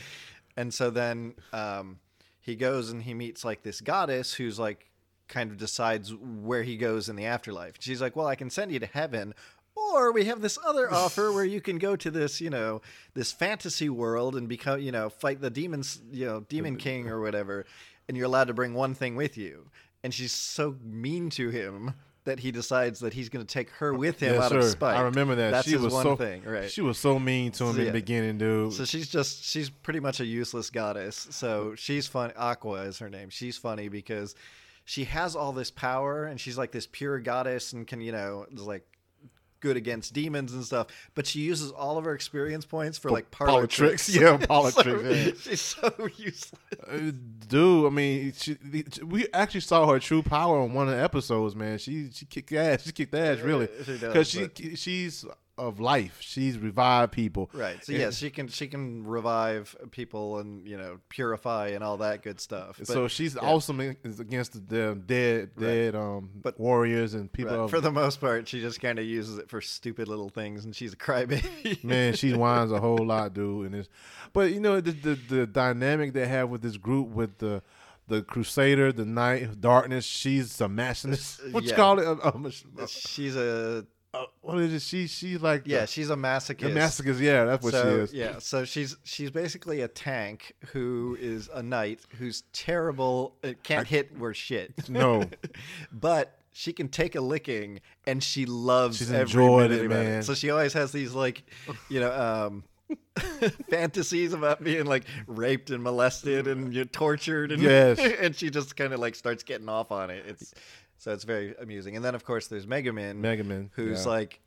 and 0.60 0.74
so 0.74 0.90
then 0.90 1.34
um, 1.54 2.00
he 2.50 2.56
goes 2.56 2.90
and 2.90 3.04
he 3.04 3.14
meets 3.14 3.46
like 3.46 3.64
this 3.64 3.82
goddess 3.82 4.34
who's 4.34 4.60
like 4.60 4.90
kind 5.28 5.52
of 5.52 5.58
decides 5.58 6.14
where 6.14 6.64
he 6.64 6.76
goes 6.76 7.08
in 7.08 7.16
the 7.16 7.26
afterlife. 7.26 7.76
She's 7.80 8.02
like 8.02 8.16
well 8.16 8.28
i 8.28 8.36
can 8.36 8.50
send 8.50 8.72
you 8.72 8.80
to 8.80 8.88
heaven 8.88 9.34
or 9.76 10.12
we 10.12 10.26
have 10.26 10.42
this 10.42 10.58
other 10.66 10.92
offer 10.94 11.32
where 11.32 11.46
you 11.46 11.62
can 11.62 11.78
go 11.78 11.96
to 11.96 12.12
this 12.12 12.42
you 12.42 12.50
know 12.50 12.82
this 13.14 13.32
fantasy 13.32 13.90
world 13.90 14.36
and 14.36 14.50
become 14.50 14.80
you 14.80 14.92
know 14.92 15.10
fight 15.10 15.40
the 15.40 15.50
demons 15.50 16.02
you 16.12 16.26
know 16.26 16.42
demon 16.42 16.76
king 16.76 17.08
or 17.08 17.22
whatever 17.22 17.66
and 18.10 18.18
you're 18.18 18.26
allowed 18.26 18.48
to 18.48 18.54
bring 18.56 18.74
one 18.74 18.96
thing 18.96 19.16
with 19.16 19.38
you. 19.38 19.70
And 20.04 20.14
she's 20.14 20.32
so 20.32 20.76
mean 20.84 21.30
to 21.32 21.50
him 21.50 21.94
that 22.26 22.40
he 22.40 22.52
decides 22.52 23.00
that 23.00 23.14
he's 23.14 23.30
going 23.30 23.46
to 23.46 23.52
take 23.52 23.70
her 23.72 23.94
with 23.94 24.20
him 24.20 24.36
Yes, 24.36 24.44
out 24.44 24.52
of 24.56 24.64
spite 24.66 24.96
I 24.98 25.02
remember 25.02 25.36
that. 25.36 25.52
that's 25.52 25.66
she 25.68 25.74
his 25.74 25.82
was 25.82 25.94
one 25.94 26.04
so, 26.04 26.16
thing 26.16 26.44
right 26.44 26.70
She 26.70 26.82
was 26.82 26.98
so 26.98 27.18
mean 27.20 27.52
to 27.54 27.64
him 27.66 27.74
So, 27.74 27.80
in 27.80 27.86
yeah. 27.86 27.92
the 27.92 28.00
beginning, 28.00 28.38
dude. 28.38 28.74
so 28.74 28.86
she's 28.86 29.08
just 29.10 29.44
she's 29.44 29.70
pretty 29.70 30.00
much 30.00 30.20
a 30.20 30.26
useless 30.26 30.70
goddess. 30.70 31.28
So 31.32 31.76
she's 31.76 32.08
fun. 32.08 32.32
Aqua 32.36 32.82
is 32.84 33.00
her 33.00 33.10
name. 33.10 33.30
She's 33.30 33.58
funny 33.58 33.88
because 33.90 34.36
she 34.86 35.06
has 35.06 35.36
all 35.36 35.52
this 35.54 35.72
power 35.72 36.26
and 36.26 36.40
she's 36.40 36.58
like 36.58 36.72
this 36.72 36.88
pure 36.92 37.20
goddess 37.20 37.74
and 37.74 37.88
can 37.88 38.02
you 38.02 38.12
know 38.12 38.46
like 38.52 38.86
good 39.60 39.78
against 39.78 40.14
demons 40.14 40.54
and 40.54 40.64
stuff. 40.64 40.88
But 41.16 41.28
she 41.28 41.40
uses 41.42 41.72
all 41.72 41.98
of 41.98 42.06
her 42.06 42.14
experience 42.14 42.66
points 42.66 42.98
for 42.98 43.10
like 43.12 43.32
parlor, 43.32 43.68
tricks. 43.68 44.06
tricks. 44.12 44.22
Yeah, 44.22 44.38
parlor 44.38 44.72
So 44.72 44.84
tricks, 44.84 45.04
yeah. 45.04 45.32
She's 45.52 45.62
so 45.62 45.94
useless. 46.18 46.52
Uh, 46.88 47.12
dude, 47.48 47.86
I 47.88 47.90
mean, 47.90 48.34
she, 48.36 48.58
we 49.06 49.28
actually 49.34 49.62
saw 49.62 49.88
her 49.92 50.00
true 50.00 50.22
power 50.24 50.60
on 50.60 50.74
one 50.74 50.88
of 50.90 50.96
the 50.96 51.02
episodes, 51.04 51.56
man. 51.56 51.78
She 51.78 52.10
she 52.12 52.26
kicked 52.26 52.52
ass. 52.54 52.84
She 52.86 52.92
kicked 52.92 53.14
ass, 53.14 53.40
really, 53.40 53.68
She 53.86 53.98
because 53.98 54.28
she 54.30 54.48
but- 54.48 54.78
she's 54.78 55.26
of 55.60 55.80
life. 55.80 56.18
She's 56.22 56.58
revived 56.58 57.12
people. 57.12 57.50
Right. 57.54 57.84
So 57.84 57.92
And- 57.94 58.00
yes, 58.02 58.18
she 58.18 58.30
can 58.30 58.48
she 58.48 58.68
can 58.68 59.06
revive 59.06 59.76
people 59.92 60.40
and 60.40 60.68
you 60.68 60.78
know 60.78 61.00
purify 61.10 61.68
and 61.70 61.84
all 61.84 61.98
that 61.98 62.24
good 62.24 62.40
stuff. 62.40 62.78
But, 62.80 62.88
so 62.88 63.08
she's 63.08 63.36
yeah. 63.36 63.42
awesome 63.42 63.80
against 63.80 64.54
the 64.54 64.96
dead, 64.96 65.56
dead, 65.58 65.94
Right. 65.94 65.96
um, 65.96 66.30
But- 66.42 66.60
warriors 66.60 67.14
and 67.14 67.32
people. 67.32 67.52
right, 67.56 67.64
of- 67.66 67.70
for 67.70 67.82
the 67.82 67.92
most 67.92 68.20
part, 68.22 68.48
she 68.48 68.62
just 68.62 68.80
kind 68.82 68.98
of 69.00 69.06
uses 69.06 69.38
it 69.38 69.50
for 69.50 69.62
stupid 69.62 70.08
little 70.08 70.30
things, 70.30 70.66
and 70.66 70.76
she's 70.76 70.94
a 70.94 70.98
crybaby. 70.98 71.84
Man, 71.84 72.14
she 72.16 72.34
whines 72.34 72.72
a 72.72 72.80
whole 72.80 73.06
lot, 73.06 73.34
dude. 73.34 73.68
And 73.68 73.76
it's, 73.76 73.90
but 74.34 74.52
you 74.52 74.60
know 74.60 74.80
the, 74.82 74.92
the 74.92 75.16
the 75.16 75.48
dynamic 75.48 76.14
they 76.14 76.28
have 76.28 76.50
with 76.50 76.62
this 76.62 76.78
group 76.78 77.10
with 77.10 77.38
the 77.40 77.62
the 78.08 78.24
Crusader, 78.24 78.92
the 78.92 79.06
Knight, 79.06 79.62
Darkness. 79.62 80.04
She's 80.04 80.60
a 80.62 80.68
machinist. 80.68 81.42
What 81.52 81.64
you 81.66 81.74
call 81.74 82.00
it? 82.00 82.08
Uh, 82.08 82.32
um, 82.34 82.52
she's 82.88 83.36
a 83.36 83.86
uh, 84.14 84.26
what 84.42 84.58
is 84.58 84.74
it? 84.74 84.82
She 84.82 85.08
she's 85.08 85.42
like 85.42 85.64
yeah, 85.66 85.82
the, 85.82 85.88
she's 85.88 86.10
a 86.10 86.16
masochist. 86.16 86.60
the 86.62 86.70
masochist. 86.70 87.20
Yeah, 87.20 87.46
that's 87.46 87.64
what 87.64 87.74
so, 87.74 87.84
she 87.84 88.02
is. 88.02 88.14
Yeah, 88.14 88.40
so 88.40 88.66
she's 88.66 88.98
she's 89.04 89.30
basically 89.30 89.82
a 89.82 89.88
tank 89.88 90.54
who 90.72 91.16
is 91.20 91.50
a 91.54 91.62
knight 91.62 92.00
who's 92.18 92.44
terrible. 92.52 93.36
It 93.44 93.64
can't 93.64 93.88
hit 93.88 94.18
worth 94.18 94.38
shit. 94.38 94.74
No. 94.90 95.24
but 95.92 96.40
she 96.52 96.74
can 96.74 96.90
take 96.90 97.14
a 97.14 97.22
licking, 97.22 97.82
and 98.08 98.24
she 98.24 98.46
loves. 98.48 98.98
She's 98.98 99.12
enjoyed 99.12 99.72
it, 99.72 99.88
man. 99.88 100.24
So 100.24 100.34
she 100.34 100.50
always 100.50 100.74
has 100.74 100.92
these 100.92 101.14
like, 101.14 101.44
you 101.90 102.00
know, 102.00 102.12
um, 102.12 102.64
fantasies 103.70 104.34
about 104.34 104.64
being 104.64 104.86
like 104.86 105.06
raped 105.28 105.70
and 105.70 105.84
molested 105.84 106.48
and 106.48 106.74
you 106.74 106.82
know, 106.82 106.90
tortured, 106.92 107.52
and 107.52 107.62
Yes. 107.62 108.00
and 108.00 108.36
she 108.36 108.50
just 108.50 108.76
kind 108.76 108.94
of 108.94 109.00
like 109.00 109.16
starts 109.16 109.44
getting 109.44 109.70
off 109.70 109.92
on 109.92 110.10
it. 110.10 110.26
It's 110.28 110.54
so 111.00 111.12
it's 111.12 111.24
very 111.24 111.56
amusing. 111.60 111.96
And 111.96 112.06
then 112.06 112.14
of 112.14 112.24
course 112.24 112.48
there's 112.48 112.68
Megumin, 112.68 113.16
Mega 113.16 113.44
Man, 113.44 113.72
who's 113.74 114.06
yeah. 114.06 114.12
like, 114.12 114.42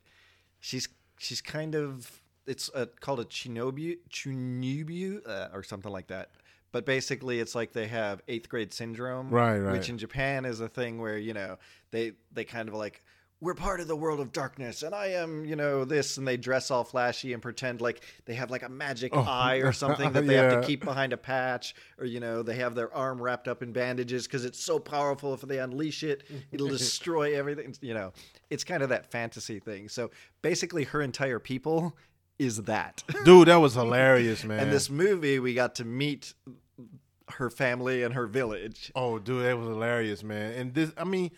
she's 0.61 0.87
she's 1.17 1.41
kind 1.41 1.75
of 1.75 2.21
it's 2.45 2.69
uh 2.73 2.85
called 2.99 3.19
a 3.19 3.25
chunibyo 3.25 3.97
chunibyo 4.09 5.27
uh, 5.27 5.49
or 5.53 5.63
something 5.63 5.91
like 5.91 6.07
that. 6.07 6.31
But 6.71 6.85
basically, 6.87 7.39
it's 7.39 7.53
like 7.53 7.71
they 7.71 7.87
have 7.87 8.21
eighth 8.27 8.49
grade 8.49 8.73
syndrome, 8.73 9.29
Right, 9.29 9.59
right. 9.59 9.73
Which 9.73 9.89
in 9.89 9.99
Japan 9.99 10.43
is 10.43 10.59
a 10.59 10.67
thing 10.67 10.99
where 10.99 11.17
you 11.17 11.33
know 11.33 11.57
they 11.91 12.13
they 12.31 12.45
kind 12.45 12.69
of 12.69 12.75
like 12.75 13.03
we're 13.43 13.53
part 13.53 13.81
of 13.81 13.89
the 13.89 13.95
world 13.95 14.21
of 14.21 14.31
darkness, 14.31 14.83
and 14.83 14.95
I 14.95 15.07
am, 15.07 15.43
you 15.43 15.57
know, 15.57 15.83
this, 15.83 16.15
and 16.17 16.25
they 16.25 16.37
dress 16.37 16.71
all 16.71 16.85
flashy 16.85 17.33
and 17.33 17.41
pretend 17.41 17.81
like 17.81 18.01
they 18.23 18.35
have 18.35 18.49
like 18.49 18.63
a 18.63 18.69
magic 18.69 19.11
Oh. 19.13 19.19
eye 19.19 19.57
or 19.57 19.73
something 19.73 20.13
that 20.13 20.25
they 20.25 20.35
have 20.35 20.61
to 20.61 20.65
keep 20.67 20.85
behind 20.85 21.11
a 21.11 21.17
patch, 21.17 21.75
or 21.97 22.05
you 22.05 22.21
know, 22.21 22.41
they 22.41 22.55
have 22.55 22.73
their 22.73 22.93
arm 22.95 23.21
wrapped 23.21 23.49
up 23.49 23.61
in 23.61 23.73
bandages 23.73 24.25
because 24.27 24.45
it's 24.45 24.59
so 24.63 24.79
powerful. 24.79 25.33
If 25.33 25.41
they 25.41 25.59
unleash 25.59 26.03
it, 26.03 26.23
it'll 26.53 26.69
destroy 26.79 27.35
everything. 27.37 27.75
You 27.81 27.95
know, 27.95 28.13
it's 28.49 28.63
kind 28.63 28.81
of 28.81 28.87
that 28.89 29.11
fantasy 29.11 29.59
thing. 29.59 29.89
So 29.89 30.09
basically, 30.41 30.85
her 30.85 31.01
entire 31.01 31.39
people 31.39 31.97
is 32.39 32.63
that. 32.63 33.03
Dude, 33.25 33.49
that 33.49 33.57
was 33.57 33.73
hilarious, 33.73 34.45
man. 34.45 34.59
And 34.59 34.71
this 34.71 34.89
movie, 34.89 35.39
we 35.39 35.53
got 35.53 35.75
to 35.75 35.85
meet 35.85 36.33
her 37.29 37.49
family 37.49 38.03
and 38.03 38.13
her 38.13 38.25
village. 38.27 38.91
Oh, 38.95 39.17
dude, 39.19 39.43
that 39.45 39.57
was 39.57 39.67
hilarious, 39.67 40.23
man. 40.23 40.53
And 40.53 40.73
this, 40.73 40.91
I 40.97 41.03
mean, 41.03 41.31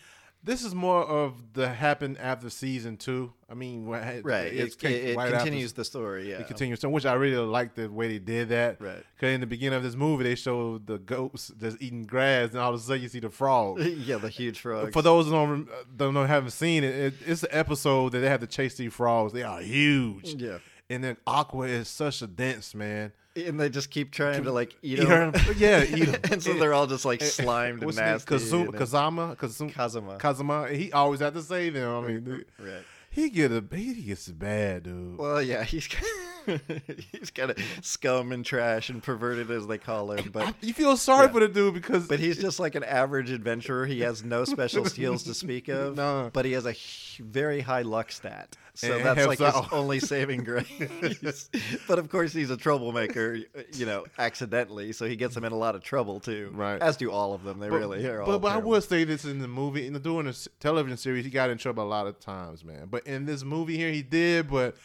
this 0.45 0.63
is 0.63 0.75
more 0.75 1.03
of 1.03 1.53
the 1.53 1.67
happen 1.67 2.15
after 2.17 2.49
season 2.51 2.97
two. 2.97 3.33
I 3.49 3.55
mean, 3.55 3.85
Right. 3.85 4.23
It, 4.23 4.83
it, 4.83 5.17
right 5.17 5.25
after- 5.33 5.37
continues 5.37 5.73
the 5.73 5.83
story. 5.83 6.29
Yeah. 6.29 6.37
It 6.39 6.47
continues, 6.47 6.79
so 6.79 6.89
which 6.89 7.05
I 7.05 7.13
really 7.13 7.35
like 7.37 7.73
the 7.73 7.87
way 7.87 8.07
they 8.07 8.19
did 8.19 8.49
that. 8.49 8.79
Right. 8.79 9.03
Because 9.15 9.33
in 9.33 9.41
the 9.41 9.47
beginning 9.47 9.75
of 9.77 9.83
this 9.83 9.95
movie, 9.95 10.23
they 10.23 10.35
show 10.35 10.77
the 10.77 10.99
goats 10.99 11.51
just 11.59 11.81
eating 11.81 12.03
grass, 12.03 12.51
and 12.51 12.59
all 12.59 12.73
of 12.73 12.79
a 12.79 12.83
sudden 12.83 13.01
you 13.01 13.09
see 13.09 13.19
the 13.19 13.29
frog. 13.29 13.79
yeah, 13.81 14.17
the 14.17 14.29
huge 14.29 14.59
frogs. 14.59 14.93
For 14.93 15.01
those 15.01 15.25
who 15.25 15.31
don't, 15.31 15.67
don't 15.97 16.13
know, 16.13 16.25
haven't 16.25 16.51
seen 16.51 16.83
it, 16.83 16.95
it, 16.95 17.13
it's 17.25 17.43
an 17.43 17.49
episode 17.51 18.11
that 18.11 18.19
they 18.19 18.29
have 18.29 18.41
to 18.41 18.47
chase 18.47 18.75
these 18.75 18.93
frogs. 18.93 19.33
They 19.33 19.43
are 19.43 19.61
huge. 19.61 20.35
Yeah. 20.35 20.59
And 20.89 21.03
then 21.03 21.17
Aqua 21.25 21.67
is 21.67 21.87
such 21.87 22.21
a 22.21 22.27
dense 22.27 22.75
man. 22.75 23.11
And 23.35 23.59
they 23.59 23.69
just 23.69 23.89
keep 23.89 24.11
trying 24.11 24.43
to 24.43 24.51
like 24.51 24.75
eat, 24.81 24.99
Eat 24.99 25.07
them. 25.07 25.33
her- 25.33 25.53
yeah, 25.53 25.83
eat 25.83 26.07
'em. 26.13 26.15
and 26.31 26.43
so 26.43 26.53
they're 26.53 26.73
all 26.73 26.87
just 26.87 27.05
like 27.05 27.21
slimed 27.21 27.83
and 27.83 27.95
nasty. 27.95 28.35
Kazum, 28.35 28.61
and 28.69 28.73
Kazama, 28.75 29.35
Kazum, 29.37 29.71
Kazuma. 29.73 30.17
Kazuma. 30.17 30.67
He 30.69 30.91
always 30.91 31.19
had 31.19 31.33
to 31.33 31.41
save 31.41 31.73
them. 31.73 31.89
I 32.03 32.07
mean, 32.07 32.23
dude, 32.23 32.45
Right. 32.59 32.83
he 33.11 33.29
get 33.29 33.51
a 33.51 33.63
he 33.75 33.93
gets 34.03 34.27
bad, 34.29 34.83
dude. 34.83 35.17
Well, 35.17 35.41
yeah, 35.41 35.63
he's 35.63 35.87
he's 37.11 37.31
kind 37.31 37.51
of 37.51 37.57
scum 37.81 38.31
and 38.31 38.45
trash 38.45 38.89
and 38.89 39.01
perverted 39.01 39.49
as 39.51 39.67
they 39.67 39.77
call 39.77 40.11
him, 40.11 40.29
but 40.31 40.53
you 40.61 40.73
feel 40.73 40.95
sorry 40.97 41.27
yeah. 41.27 41.31
for 41.31 41.39
the 41.41 41.47
dude 41.47 41.73
because 41.73 42.07
but 42.07 42.19
he's 42.19 42.37
just 42.37 42.59
like 42.59 42.75
an 42.75 42.83
average 42.83 43.31
adventurer. 43.31 43.85
He 43.85 44.01
has 44.01 44.23
no 44.23 44.45
special 44.45 44.85
skills 44.85 45.23
to 45.23 45.33
speak 45.33 45.67
of, 45.67 45.95
No. 45.97 46.29
but 46.33 46.45
he 46.45 46.51
has 46.53 46.65
a 46.65 46.75
very 47.23 47.61
high 47.61 47.81
luck 47.83 48.11
stat. 48.11 48.55
So 48.77 48.93
And 48.97 49.05
that's 49.05 49.25
like 49.25 49.39
his 49.39 49.53
only 49.71 49.99
saving 50.01 50.43
grace. 50.43 51.49
but 51.87 51.97
of 51.97 52.09
course, 52.09 52.33
he's 52.33 52.49
a 52.49 52.57
troublemaker, 52.57 53.39
you 53.73 53.85
know, 53.85 54.03
accidentally. 54.19 54.91
So 54.91 55.05
he 55.05 55.15
gets 55.15 55.35
him 55.37 55.45
in 55.45 55.53
a 55.53 55.57
lot 55.57 55.75
of 55.75 55.81
trouble 55.83 56.19
too. 56.19 56.51
Right. 56.53 56.81
As 56.81 56.97
do 56.97 57.09
all 57.09 57.33
of 57.33 57.43
them. 57.43 57.59
They 57.59 57.69
But- 57.69 57.77
really 57.79 58.05
are. 58.05 58.25
But, 58.25 58.31
all 58.31 58.39
but 58.39 58.51
I 58.51 58.57
would 58.57 58.83
say 58.83 59.05
this 59.05 59.23
in 59.23 59.39
the 59.39 59.47
movie, 59.47 59.87
in 59.87 59.93
the 59.93 59.99
doing 59.99 60.25
the 60.25 60.31
s- 60.31 60.49
television 60.59 60.97
series, 60.97 61.23
he 61.23 61.31
got 61.31 61.49
in 61.49 61.57
trouble 61.57 61.83
a 61.83 61.87
lot 61.87 62.05
of 62.05 62.19
times, 62.19 62.65
man. 62.65 62.87
But 62.91 63.07
in 63.07 63.25
this 63.25 63.43
movie 63.45 63.77
here, 63.77 63.91
he 63.91 64.01
did. 64.01 64.49
But 64.49 64.75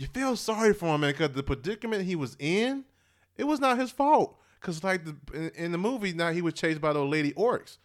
you 0.00 0.06
feel 0.06 0.34
sorry 0.34 0.72
for 0.72 0.94
him, 0.94 1.02
man, 1.02 1.12
because 1.12 1.32
the 1.32 1.42
predicament 1.42 2.04
he 2.04 2.16
was 2.16 2.34
in, 2.38 2.84
it 3.36 3.44
was 3.44 3.60
not 3.60 3.78
his 3.78 3.90
fault. 3.90 4.38
Cause 4.60 4.82
like 4.82 5.04
the, 5.04 5.14
in, 5.34 5.50
in 5.50 5.72
the 5.72 5.78
movie, 5.78 6.14
now 6.14 6.32
he 6.32 6.40
was 6.40 6.54
chased 6.54 6.80
by 6.80 6.94
those 6.94 7.10
lady 7.10 7.32
orcs, 7.32 7.76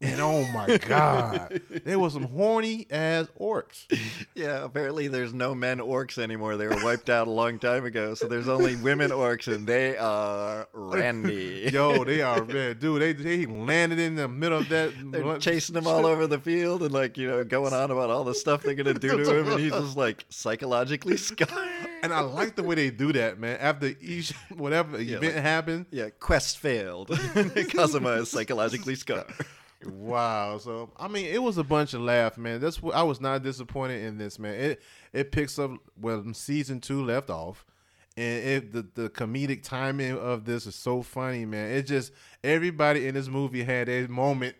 and 0.00 0.20
oh 0.20 0.44
my 0.52 0.76
god, 0.78 1.60
there 1.84 1.98
was 1.98 2.12
some 2.12 2.24
horny 2.24 2.86
ass 2.90 3.26
orcs. 3.40 3.84
Yeah, 4.36 4.64
apparently 4.64 5.06
there's 5.06 5.32
no 5.32 5.54
men 5.54 5.78
orcs 5.78 6.18
anymore. 6.18 6.56
They 6.56 6.66
were 6.66 6.82
wiped 6.82 7.08
out 7.08 7.28
a 7.28 7.30
long 7.30 7.60
time 7.60 7.84
ago. 7.84 8.14
So 8.14 8.26
there's 8.26 8.48
only 8.48 8.74
women 8.74 9.12
orcs, 9.12 9.46
and 9.52 9.64
they 9.66 9.96
are 9.96 10.66
randy. 10.72 11.68
Yo, 11.72 12.02
they 12.04 12.20
are 12.20 12.44
man, 12.44 12.76
dude. 12.78 13.00
They 13.00 13.12
they 13.12 13.46
landed 13.46 14.00
in 14.00 14.16
the 14.16 14.26
middle 14.26 14.58
of 14.58 14.68
that. 14.70 14.92
They're 15.12 15.38
chasing 15.38 15.76
him 15.76 15.86
all 15.86 16.04
over 16.04 16.26
the 16.26 16.40
field 16.40 16.82
and 16.82 16.92
like 16.92 17.16
you 17.16 17.28
know 17.28 17.44
going 17.44 17.72
on 17.72 17.90
about 17.92 18.10
all 18.10 18.24
the 18.24 18.34
stuff 18.34 18.62
they're 18.62 18.74
gonna 18.74 18.94
do 18.94 19.22
to 19.24 19.38
him, 19.38 19.48
and 19.52 19.60
he's 19.60 19.72
just 19.72 19.96
like 19.96 20.24
psychologically 20.30 21.16
scarred. 21.16 21.50
And 22.02 22.12
I 22.12 22.20
like 22.20 22.56
the 22.56 22.62
way 22.64 22.74
they 22.74 22.90
do 22.90 23.12
that, 23.12 23.38
man. 23.38 23.56
After 23.60 23.92
each 24.00 24.32
whatever 24.54 25.00
Yeah, 25.00 25.18
event 25.18 25.34
like- 25.36 25.42
happened, 25.44 25.86
Yeah, 25.90 26.10
quest 26.18 26.58
failed. 26.58 27.08
Kazuma 27.70 28.10
is 28.22 28.30
psychologically 28.30 28.96
scarred. 28.96 29.26
Wow. 29.86 30.58
So 30.58 30.90
I 30.96 31.08
mean, 31.08 31.26
it 31.26 31.42
was 31.42 31.58
a 31.58 31.64
bunch 31.64 31.94
of 31.94 32.00
laugh, 32.00 32.38
man. 32.38 32.60
That's 32.60 32.82
what 32.82 32.94
I 32.94 33.02
was 33.02 33.20
not 33.20 33.42
disappointed 33.42 34.02
in 34.04 34.18
this, 34.18 34.38
man. 34.38 34.54
It 34.54 34.82
it 35.12 35.32
picks 35.32 35.58
up 35.58 35.72
where 36.00 36.22
season 36.32 36.80
two 36.80 37.04
left 37.04 37.30
off, 37.30 37.64
and 38.16 38.44
it 38.44 38.72
the 38.72 38.86
the 38.94 39.10
comedic 39.10 39.62
timing 39.62 40.18
of 40.18 40.44
this 40.44 40.66
is 40.66 40.74
so 40.74 41.02
funny, 41.02 41.44
man. 41.44 41.70
It 41.72 41.82
just 41.82 42.12
everybody 42.42 43.06
in 43.06 43.14
this 43.14 43.28
movie 43.28 43.64
had 43.64 43.88
a 43.88 44.06
moment 44.08 44.56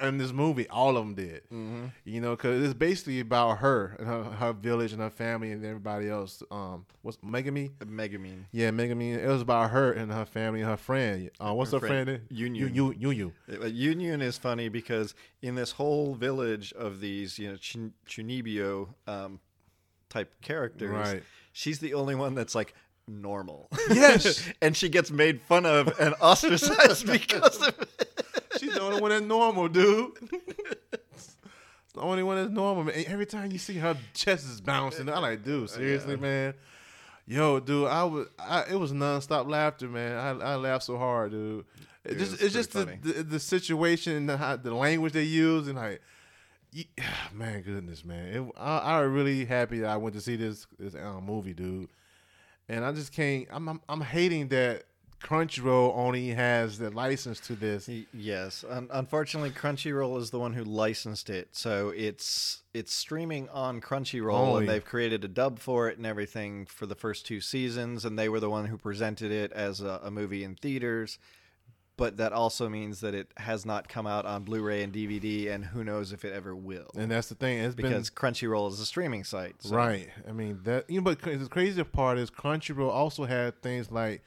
in 0.00 0.18
this 0.18 0.32
movie. 0.32 0.68
All 0.68 0.96
of 0.96 1.04
them 1.04 1.14
did, 1.14 1.42
Mm-hmm. 1.52 1.86
you 2.04 2.20
know, 2.20 2.30
because 2.36 2.62
it's 2.64 2.74
basically 2.74 3.20
about 3.20 3.58
her 3.58 3.96
and 3.98 4.06
her, 4.08 4.22
her 4.24 4.52
village 4.52 4.92
and 4.92 5.00
her 5.00 5.10
family 5.10 5.52
and 5.52 5.64
everybody 5.64 6.08
else. 6.08 6.42
Um, 6.50 6.86
what's 7.02 7.18
Megami? 7.18 7.70
Megumin. 7.80 8.44
Yeah, 8.52 8.70
Megami. 8.70 9.14
It 9.16 9.26
was 9.26 9.42
about 9.42 9.70
her 9.70 9.92
and 9.92 10.12
her 10.12 10.24
family 10.24 10.60
and 10.60 10.70
her 10.70 10.76
friend. 10.76 11.30
Uh, 11.40 11.52
what's 11.52 11.72
Her 11.72 11.78
her, 11.80 11.86
friend, 11.86 12.06
friend? 12.08 12.22
Yunyun. 12.30 12.74
You, 12.74 12.94
you, 12.98 13.10
you, 13.10 13.32
Uh, 13.50 13.54
Yunyun 13.66 14.22
is 14.22 14.38
funny 14.38 14.68
because 14.68 15.14
in 15.42 15.54
this 15.56 15.72
whole 15.72 16.14
village 16.14 16.72
of 16.74 17.00
these, 17.00 17.38
you 17.38 17.50
know, 17.50 17.56
Chun- 17.56 17.94
Chunibyo 18.08 18.88
um, 19.06 19.40
type 20.08 20.34
characters, 20.42 20.90
Right. 20.90 21.22
she's 21.52 21.78
the 21.80 21.94
only 21.94 22.14
one 22.14 22.34
that's 22.34 22.54
like 22.54 22.74
normal. 23.08 23.68
Yes. 23.90 24.48
and 24.62 24.76
she 24.76 24.88
gets 24.88 25.10
made 25.10 25.40
fun 25.42 25.66
of 25.66 25.88
and 25.98 26.14
ostracized 26.20 27.06
because 27.10 27.56
of 27.66 27.78
it. 27.80 28.08
She's 28.62 28.74
the 28.74 28.80
only 28.80 29.00
one 29.00 29.10
that's 29.10 29.24
normal, 29.24 29.68
dude. 29.68 30.12
It's 30.92 31.36
the 31.94 32.00
only 32.00 32.22
one 32.22 32.36
that's 32.36 32.50
normal, 32.50 32.84
man. 32.84 33.04
Every 33.06 33.26
time 33.26 33.50
you 33.50 33.58
see 33.58 33.76
her 33.78 33.96
chest 34.14 34.46
is 34.48 34.60
bouncing, 34.60 35.08
I'm 35.08 35.20
like, 35.22 35.44
dude, 35.44 35.68
seriously, 35.68 36.14
Yeah. 36.14 36.20
man. 36.20 36.54
Yo, 37.26 37.60
dude, 37.60 37.86
I 37.88 38.04
was, 38.04 38.26
I, 38.38 38.64
it 38.70 38.74
was 38.76 38.92
nonstop 38.92 39.48
laughter, 39.48 39.88
man. 39.88 40.16
I, 40.42 40.52
I 40.52 40.54
laughed 40.56 40.84
so 40.84 40.96
hard, 40.98 41.30
dude. 41.32 41.64
It 42.04 42.10
Dude, 42.10 42.18
just, 42.18 42.32
it's 42.34 42.42
it's 42.42 42.54
just 42.54 42.72
the, 42.72 42.84
the 43.00 43.22
the 43.22 43.38
situation 43.40 44.14
and 44.16 44.28
the, 44.28 44.36
how, 44.36 44.56
the 44.56 44.74
language 44.74 45.12
they 45.12 45.22
use, 45.22 45.68
and 45.68 45.76
like, 45.76 46.02
ye- 46.72 46.88
man, 47.32 47.62
goodness, 47.62 48.04
man. 48.04 48.26
It, 48.28 48.52
I, 48.58 48.78
I 48.78 49.00
really 49.02 49.44
happy 49.44 49.80
that 49.80 49.90
I 49.90 49.96
went 49.98 50.14
to 50.16 50.20
see 50.20 50.34
this 50.36 50.66
this 50.80 50.94
um, 50.96 51.24
movie, 51.24 51.54
dude. 51.54 51.88
And 52.68 52.84
I 52.84 52.90
just 52.92 53.12
can't. 53.12 53.46
I'm, 53.52 53.68
I'm 53.68 53.80
I'm 53.88 54.00
hating 54.00 54.48
that 54.48 54.82
Crunchyroll 55.22 55.92
only 55.96 56.28
has 56.30 56.78
the 56.78 56.90
license 56.90 57.38
to 57.40 57.54
this. 57.54 57.88
Yes, 58.12 58.64
Un- 58.68 58.88
unfortunately, 58.92 59.50
Crunchyroll 59.50 60.18
is 60.18 60.30
the 60.30 60.38
one 60.38 60.52
who 60.54 60.64
licensed 60.64 61.30
it, 61.30 61.48
so 61.52 61.90
it's 61.90 62.62
it's 62.74 62.92
streaming 62.92 63.48
on 63.50 63.80
Crunchyroll, 63.80 64.34
Only. 64.34 64.60
and 64.60 64.68
they've 64.68 64.84
created 64.84 65.24
a 65.24 65.28
dub 65.28 65.58
for 65.58 65.88
it 65.88 65.96
and 65.98 66.06
everything 66.06 66.66
for 66.66 66.86
the 66.86 66.94
first 66.94 67.26
two 67.26 67.40
seasons, 67.40 68.04
and 68.04 68.18
they 68.18 68.28
were 68.28 68.40
the 68.40 68.50
one 68.50 68.66
who 68.66 68.76
presented 68.78 69.30
it 69.30 69.52
as 69.52 69.80
a, 69.80 70.00
a 70.02 70.10
movie 70.10 70.42
in 70.44 70.54
theaters. 70.56 71.18
But 71.98 72.16
that 72.16 72.32
also 72.32 72.70
means 72.70 73.00
that 73.00 73.14
it 73.14 73.30
has 73.36 73.66
not 73.66 73.86
come 73.86 74.06
out 74.06 74.24
on 74.24 74.44
Blu-ray 74.44 74.82
and 74.82 74.92
DVD, 74.92 75.50
and 75.52 75.62
who 75.66 75.84
knows 75.84 76.10
if 76.12 76.24
it 76.24 76.32
ever 76.32 76.56
will, 76.56 76.90
And 76.96 77.10
that's 77.10 77.28
the 77.28 77.34
thing. 77.34 77.58
It's 77.58 77.74
because 77.74 78.08
Crunchyroll 78.08 78.72
is 78.72 78.80
a 78.80 78.86
streaming 78.86 79.24
site. 79.24 79.56
so- 79.60 79.76
right. 79.76 80.08
I 80.26 80.32
mean 80.32 80.60
that. 80.64 80.88
You 80.88 81.00
know, 81.00 81.04
but 81.04 81.20
the 81.20 81.46
crazy 81.50 81.84
part 81.84 82.16
is 82.18 82.30
Crunchyroll 82.30 82.90
also 82.90 83.26
had 83.26 83.60
things 83.60 83.90
like 83.92 84.24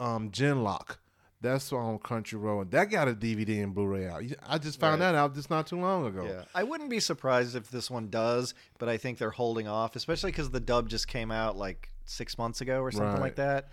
um 0.00 0.30
gen:LOCK. 0.30 0.98
That's 1.42 1.70
on 1.72 1.98
Crunchyroll, 1.98 2.62
and 2.62 2.70
that 2.70 2.86
got 2.90 3.08
a 3.08 3.14
DVD 3.14 3.62
and 3.62 3.74
Blu-ray 3.74 4.08
out. 4.08 4.22
I 4.46 4.56
just 4.58 4.80
found 4.80 5.00
Right. 5.00 5.12
that 5.12 5.14
out 5.14 5.34
just 5.34 5.50
not 5.50 5.66
too 5.66 5.78
long 5.78 6.06
ago. 6.06 6.24
Yeah, 6.24 6.44
I 6.54 6.62
wouldn't 6.64 6.88
be 6.88 6.98
surprised 6.98 7.54
if 7.54 7.70
this 7.70 7.90
one 7.90 8.08
does, 8.08 8.54
but 8.78 8.88
I 8.88 8.96
think 8.96 9.18
they're 9.18 9.30
holding 9.30 9.68
off, 9.68 9.94
especially 9.96 10.32
because 10.32 10.50
the 10.50 10.60
dub 10.60 10.88
just 10.88 11.06
came 11.08 11.30
out 11.30 11.56
like 11.56 11.90
six 12.06 12.38
months 12.38 12.62
ago 12.62 12.80
or 12.80 12.90
something 12.90 13.12
Right. 13.12 13.20
like 13.20 13.36
that. 13.36 13.68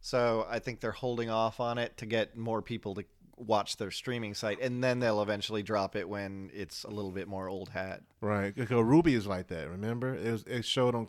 So 0.00 0.44
I 0.50 0.58
think 0.58 0.80
they're 0.80 0.90
holding 0.92 1.30
off 1.30 1.60
on 1.60 1.78
it 1.78 1.96
to 1.98 2.06
get 2.06 2.36
more 2.36 2.60
people 2.60 2.94
to 2.96 3.04
watch 3.36 3.76
their 3.78 3.90
streaming 3.92 4.34
site, 4.34 4.60
and 4.60 4.82
then 4.82 4.98
they'll 4.98 5.22
eventually 5.22 5.62
drop 5.62 5.94
it 5.96 6.08
when 6.08 6.50
it's 6.52 6.82
a 6.84 6.90
little 6.90 7.10
bit 7.12 7.26
more 7.28 7.48
old 7.48 7.68
hat. 7.70 8.02
Right. 8.20 8.54
Because 8.54 8.70
RWBY 8.70 9.14
is 9.14 9.26
like 9.26 9.46
that. 9.48 9.68
Remember, 9.70 10.14
it 10.14 10.30
was 10.32 10.42
it 10.44 10.64
showed 10.64 10.94
on 10.96 11.06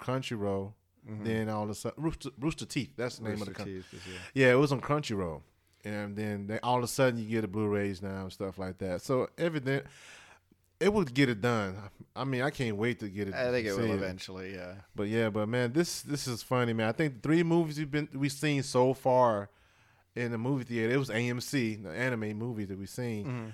Crunchyroll. 1.08 1.24
Then 1.24 1.50
all 1.50 1.64
of 1.64 1.70
a 1.70 1.76
sudden, 1.76 2.04
Rooster, 2.04 2.30
Rooster 2.40 2.66
Teeth. 2.66 2.92
That's 2.98 3.18
the 3.18 3.24
name 3.26 3.34
of 3.34 3.40
the 3.40 3.46
Mm-hmm. 3.46 3.54
Company. 3.54 3.84
Teeth 3.92 4.08
yeah. 4.34 4.46
Yeah, 4.48 4.52
it 4.54 4.56
was 4.56 4.72
on 4.72 4.82
Crunchyroll, 4.82 5.42
and 5.84 6.16
then 6.16 6.48
they, 6.48 6.60
all 6.60 6.78
of 6.78 6.84
a 6.84 6.88
sudden 6.88 7.20
you 7.20 7.26
get 7.30 7.42
the 7.42 7.48
Blu-rays 7.48 8.02
now 8.02 8.24
and 8.24 8.32
stuff 8.34 8.58
like 8.58 8.78
that. 8.80 9.02
So 9.02 9.30
everything, 9.38 9.82
it 10.80 10.92
would 10.92 11.14
get 11.14 11.30
it 11.30 11.42
done. 11.42 11.78
I 12.16 12.24
mean, 12.24 12.42
I 12.42 12.50
can't 12.50 12.76
wait 12.78 13.00
to 13.00 13.08
get 13.10 13.28
it. 13.30 13.34
I 13.34 13.52
think 13.52 13.68
it 13.68 13.76
will 13.76 13.92
eventually. 13.94 14.54
Yeah. 14.56 14.74
But 14.96 15.08
yeah, 15.10 15.30
but 15.30 15.48
man, 15.48 15.74
this 15.74 16.02
this 16.02 16.28
is 16.28 16.42
funny, 16.44 16.74
man. 16.74 16.90
I 16.90 16.92
think 16.92 17.16
the 17.16 17.20
three 17.22 17.44
movies 17.44 17.78
we've 17.78 17.92
been 17.92 18.10
we've 18.14 18.32
seen 18.32 18.64
so 18.64 18.94
far 18.94 19.50
in 20.16 20.32
the 20.32 20.38
movie 20.38 20.64
theater. 20.64 20.94
It 20.94 20.98
was 20.98 21.10
AMC, 21.10 21.84
the 21.84 21.90
anime 21.90 22.38
movies 22.38 22.68
that 22.70 22.78
we've 22.80 22.90
seen. 22.90 23.26
Mhm. 23.26 23.54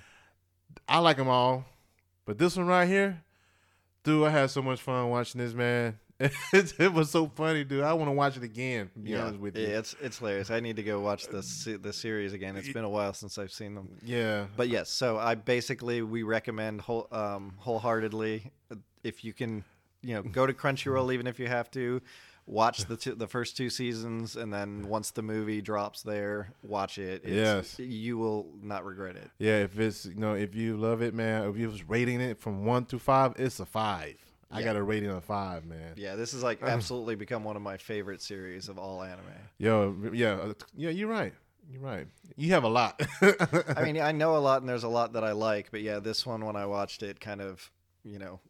I 0.88 0.98
like 1.00 1.16
them 1.18 1.28
all, 1.28 1.64
but 2.24 2.38
this 2.38 2.56
one 2.56 2.66
right 2.66 2.88
here, 2.88 3.22
dude, 4.04 4.26
I 4.26 4.30
had 4.30 4.50
so 4.50 4.62
much 4.62 4.80
fun 4.80 5.10
watching 5.10 5.40
this, 5.40 5.52
man. 5.52 5.98
it, 6.52 6.74
it 6.78 6.92
was 6.92 7.10
so 7.10 7.26
funny, 7.34 7.64
dude. 7.64 7.82
I 7.82 7.92
want 7.94 8.08
to 8.08 8.12
watch 8.12 8.36
it 8.36 8.42
again. 8.42 8.90
To 8.94 8.98
be 8.98 9.10
yeah, 9.10 9.24
honest 9.24 9.40
with 9.40 9.56
you, 9.56 9.66
yeah, 9.66 9.78
it's 9.78 9.94
it's 10.00 10.18
hilarious. 10.18 10.50
I 10.50 10.60
need 10.60 10.76
to 10.76 10.82
go 10.82 11.00
watch 11.00 11.26
the 11.28 11.78
the 11.82 11.92
series 11.92 12.32
again. 12.32 12.56
It's 12.56 12.72
been 12.72 12.84
a 12.84 12.88
while 12.90 13.14
since 13.14 13.38
I've 13.38 13.52
seen 13.52 13.74
them. 13.74 13.88
yeah. 14.04 14.46
But 14.56 14.68
yes, 14.68 14.88
so 14.90 15.18
I 15.18 15.34
basically 15.34 16.02
we 16.02 16.22
recommend 16.22 16.80
whole, 16.82 17.08
um, 17.12 17.54
wholeheartedly. 17.58 18.50
if 19.02 19.24
you 19.24 19.32
can, 19.32 19.64
you 20.02 20.14
know, 20.14 20.22
go 20.22 20.46
to 20.46 20.52
Crunchyroll 20.52 21.12
even 21.12 21.26
if 21.26 21.38
you 21.38 21.48
have 21.48 21.70
to. 21.72 22.00
Watch 22.44 22.86
the 22.86 22.96
two, 22.96 23.14
the 23.14 23.28
first 23.28 23.56
two 23.56 23.70
seasons, 23.70 24.34
and 24.34 24.52
then 24.52 24.88
once 24.88 25.12
the 25.12 25.22
movie 25.22 25.62
drops 25.62 26.02
there, 26.02 26.50
watch 26.64 26.98
it. 26.98 27.22
It's, 27.24 27.32
Yes. 27.32 27.78
you 27.78 28.18
will 28.18 28.48
not 28.60 28.84
regret 28.84 29.14
it. 29.14 29.30
Yeah, 29.38 29.58
if 29.58 29.78
it's 29.78 30.06
you 30.06 30.16
know 30.16 30.34
if 30.34 30.52
you 30.52 30.76
love 30.76 31.02
it, 31.02 31.14
man, 31.14 31.48
if 31.48 31.56
you 31.56 31.68
was 31.68 31.88
rating 31.88 32.20
it 32.20 32.40
from 32.40 32.64
one 32.64 32.84
to 32.86 32.98
five, 32.98 33.34
it's 33.36 33.60
a 33.60 33.64
five. 33.64 34.16
I 34.52 34.58
Yeah. 34.60 34.66
got 34.66 34.76
a 34.76 34.82
rating 34.82 35.10
of 35.10 35.24
five, 35.24 35.64
man. 35.64 35.94
Yeah, 35.96 36.14
this 36.14 36.34
is 36.34 36.42
like 36.42 36.62
absolutely 36.62 37.14
become 37.16 37.42
one 37.44 37.56
of 37.56 37.62
my 37.62 37.76
favorite 37.78 38.20
series 38.22 38.68
of 38.68 38.78
all 38.78 39.02
anime. 39.02 39.24
Yo, 39.58 39.96
yeah, 40.12 40.34
uh, 40.34 40.52
yeah, 40.76 40.90
you're 40.90 41.08
right. 41.08 41.32
You're 41.70 41.80
right. 41.80 42.06
You 42.36 42.50
have 42.52 42.64
a 42.64 42.68
lot. 42.68 43.00
I 43.76 43.82
mean, 43.84 43.98
I 44.00 44.12
know 44.12 44.36
a 44.36 44.38
lot, 44.38 44.60
and 44.60 44.68
there's 44.68 44.82
a 44.84 44.88
lot 44.88 45.12
that 45.14 45.24
I 45.24 45.32
like, 45.32 45.70
but 45.70 45.80
yeah, 45.80 46.00
this 46.00 46.26
one 46.26 46.44
when 46.44 46.56
I 46.56 46.66
watched 46.66 47.02
it, 47.02 47.20
kind 47.20 47.40
of, 47.40 47.70
you 48.04 48.18
know, 48.18 48.40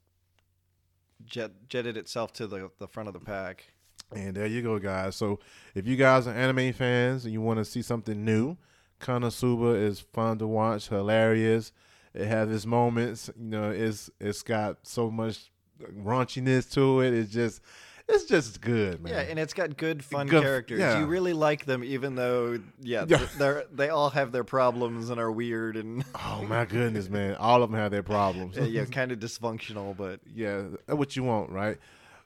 jet 1.25 1.52
jetted 1.68 1.97
itself 1.97 2.32
to 2.35 2.47
the 2.47 2.71
the 2.78 2.88
front 2.88 3.09
of 3.09 3.12
the 3.12 3.21
pack. 3.21 3.73
And 4.14 4.35
there 4.35 4.47
you 4.47 4.61
go, 4.62 4.78
guys. 4.78 5.14
So 5.16 5.38
if 5.75 5.87
you 5.87 5.97
guys 5.97 6.26
are 6.26 6.35
anime 6.35 6.73
fans 6.73 7.25
and 7.25 7.32
you 7.32 7.40
want 7.40 7.59
to 7.59 7.64
see 7.64 7.80
something 7.80 8.25
new, 8.25 8.56
Konosuba 9.00 9.80
is 9.80 10.00
fun 10.00 10.38
to 10.38 10.47
watch, 10.47 10.88
hilarious. 10.88 11.73
It 12.14 12.26
has 12.26 12.50
its 12.50 12.66
moments. 12.66 13.30
You 13.38 13.49
know, 13.50 13.71
it's 13.71 14.11
it's 14.21 14.42
got 14.42 14.78
so 14.82 15.11
much 15.11 15.50
raunchiness 15.82 16.70
to 16.72 17.00
it. 17.00 17.12
It's 17.14 17.32
just 17.32 17.60
it's 18.08 18.24
just 18.24 18.60
good, 18.60 19.00
man. 19.02 19.12
Yeah, 19.12 19.20
and 19.20 19.38
it's 19.38 19.54
got 19.54 19.76
good, 19.76 20.04
fun 20.04 20.26
Good- 20.26 20.42
characters. 20.42 20.80
yeah. 20.80 20.98
You 20.98 21.06
really 21.06 21.32
like 21.32 21.64
them, 21.66 21.84
even 21.84 22.14
though, 22.16 22.58
yeah, 22.80 23.04
Yeah. 23.08 23.26
they're 23.38 23.64
they 23.72 23.88
all 23.90 24.10
have 24.10 24.32
their 24.32 24.44
problems 24.44 25.08
and 25.10 25.20
are 25.20 25.30
weird 25.30 25.76
and 25.76 26.04
oh 26.16 26.44
my 26.48 26.64
goodness, 26.64 27.08
man. 27.08 27.36
All 27.36 27.62
of 27.62 27.70
them 27.70 27.78
have 27.78 27.90
their 27.92 28.02
problems. 28.02 28.58
uh, 28.58 28.62
yeah, 28.62 28.84
kind 28.86 29.12
of 29.12 29.18
dysfunctional. 29.20 29.96
But 29.96 30.20
yeah, 30.34 30.62
what 30.88 31.14
you 31.16 31.22
want, 31.22 31.50
right? 31.50 31.78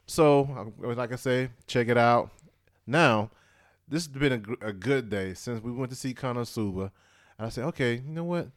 So, 0.07 0.73
like 0.81 1.13
I 1.13 1.17
say, 1.17 1.51
check 1.67 1.89
it 1.89 1.99
out. 1.99 2.31
Now, 2.87 3.31
this 3.89 4.07
has 4.07 4.09
been 4.17 4.57
a, 4.63 4.69
a 4.69 4.73
good 4.73 5.11
day 5.11 5.35
since 5.35 5.63
we 5.63 5.73
went 5.73 5.91
to 5.91 5.97
see 5.97 6.15
Konosuba. 6.15 6.91
And 7.39 7.47
I 7.47 7.49
said, 7.51 7.65
okay, 7.67 7.95
you 7.97 8.13
know 8.13 8.25
what? 8.25 8.49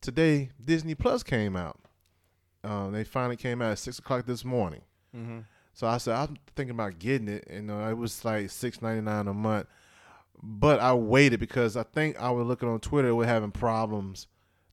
Today, 0.00 0.50
Disney 0.64 0.94
Plus 0.94 1.22
came 1.22 1.54
out. 1.56 1.78
Um, 2.64 2.92
they 2.92 3.04
finally 3.04 3.36
came 3.36 3.60
out 3.62 3.72
at 3.72 3.78
six 3.78 3.98
o'clock 3.98 4.26
this 4.26 4.44
morning. 4.44 4.82
So 5.74 5.86
I 5.86 5.98
said, 5.98 6.14
I'm 6.16 6.36
thinking 6.56 6.74
about 6.74 6.98
getting 6.98 7.28
it. 7.28 7.46
And 7.48 7.70
uh, 7.70 7.88
it 7.90 7.96
was 7.96 8.24
like 8.24 8.50
six 8.50 8.80
ninety 8.82 9.00
nine 9.02 9.26
a 9.28 9.34
month. 9.34 9.66
But 10.42 10.80
I 10.80 10.92
waited 10.94 11.38
because 11.40 11.76
I 11.76 11.82
think 11.82 12.18
I 12.20 12.30
was 12.30 12.46
looking 12.46 12.68
on 12.68 12.80
Twitter, 12.80 13.14
we're 13.14 13.26
having 13.26 13.50
problems. 13.52 14.26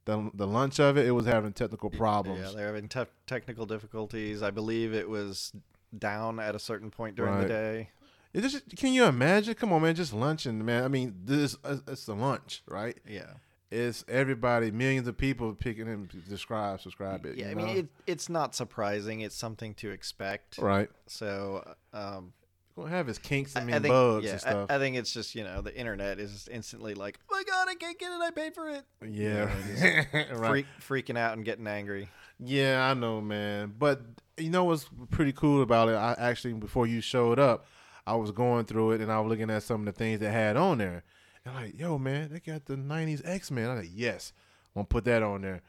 The, 0.05 0.31
the 0.33 0.47
lunch 0.47 0.79
of 0.79 0.97
it, 0.97 1.05
it 1.05 1.11
was 1.11 1.25
having 1.27 1.53
technical 1.53 1.89
problems. 1.91 2.39
yeah, 2.41 2.51
they're 2.55 2.65
having 2.67 2.87
te- 2.87 3.03
technical 3.27 3.65
difficulties. 3.67 4.41
I 4.41 4.49
believe 4.49 4.93
it 4.93 5.07
was 5.07 5.53
down 5.97 6.39
at 6.39 6.55
a 6.55 6.59
certain 6.59 6.89
point 6.89 7.15
during 7.15 7.33
Right. 7.33 7.41
the 7.43 7.47
day. 7.47 7.89
Just, 8.35 8.75
can 8.77 8.93
you 8.93 9.05
imagine? 9.05 9.53
Come 9.55 9.71
on, 9.73 9.81
man, 9.83 9.93
just 9.95 10.13
lunching, 10.13 10.63
man. 10.65 10.83
I 10.83 10.87
mean, 10.87 11.15
this 11.25 11.55
it's 11.87 12.07
a 12.07 12.13
lunch, 12.13 12.63
right? 12.67 12.97
Yeah. 13.07 13.33
It's 13.71 14.03
everybody, 14.07 14.71
millions 14.71 15.07
of 15.07 15.17
people 15.17 15.53
picking 15.53 15.87
and 15.87 16.09
describe, 16.27 16.81
subscribe 16.81 17.25
it. 17.25 17.37
Yeah, 17.37 17.47
you 17.47 17.51
I 17.51 17.55
mean, 17.55 17.77
it, 17.77 17.87
it's 18.07 18.27
not 18.27 18.55
surprising. 18.55 19.21
It's 19.21 19.35
something 19.35 19.75
to 19.75 19.91
expect. 19.91 20.57
right. 20.57 20.89
So, 21.05 21.75
um, 21.93 22.33
Gonna 22.75 22.91
have 22.91 23.07
his 23.07 23.17
kinks, 23.17 23.55
I 23.55 23.63
mean, 23.63 23.75
I 23.75 23.79
think, 23.79 23.91
bugs 23.91 24.25
yeah, 24.25 24.31
and 24.31 24.41
stuff. 24.41 24.67
I, 24.69 24.75
I 24.75 24.79
think 24.79 24.95
it's 24.95 25.11
just 25.11 25.35
you 25.35 25.43
know 25.43 25.61
the 25.61 25.75
internet 25.75 26.17
is 26.19 26.47
instantly 26.49 26.93
like, 26.93 27.19
oh 27.29 27.35
my 27.35 27.43
god, 27.43 27.67
I 27.69 27.75
can't 27.75 27.99
get 27.99 28.11
it. 28.11 28.21
I 28.21 28.31
paid 28.31 28.55
for 28.55 28.69
it. 28.69 28.85
yeah, 29.05 30.05
right. 30.33 30.65
Freak, 30.81 31.07
freaking 31.07 31.17
out 31.17 31.33
and 31.35 31.43
getting 31.43 31.67
angry. 31.67 32.09
Yeah, 32.39 32.89
I 32.89 32.93
know, 32.93 33.19
man. 33.19 33.73
But 33.77 34.01
you 34.37 34.49
know 34.49 34.63
what's 34.63 34.89
pretty 35.11 35.33
cool 35.33 35.61
about 35.61 35.89
it? 35.89 35.95
I 35.95 36.15
actually, 36.17 36.53
before 36.53 36.87
you 36.87 37.01
showed 37.01 37.37
up, 37.37 37.65
I 38.07 38.15
was 38.15 38.31
going 38.31 38.65
through 38.65 38.91
it 38.91 39.01
and 39.01 39.11
I 39.11 39.19
was 39.19 39.29
looking 39.29 39.49
at 39.49 39.63
some 39.63 39.81
of 39.81 39.85
the 39.85 39.91
things 39.91 40.21
that 40.21 40.31
had 40.31 40.55
on 40.55 40.77
there. 40.77 41.03
And 41.49 41.65
like, 41.65 41.79
yo, 41.79 41.97
man, 41.97 42.29
they 42.31 42.39
got 42.39 42.65
the 42.65 42.75
'90s 42.75 43.21
X 43.25 43.51
Men. 43.51 43.69
I 43.69 43.73
like, 43.75 43.89
yes, 43.93 44.33
I'm 44.75 44.81
gonna 44.81 44.87
put 44.87 45.05
that 45.05 45.23
on 45.23 45.41
there. 45.41 45.61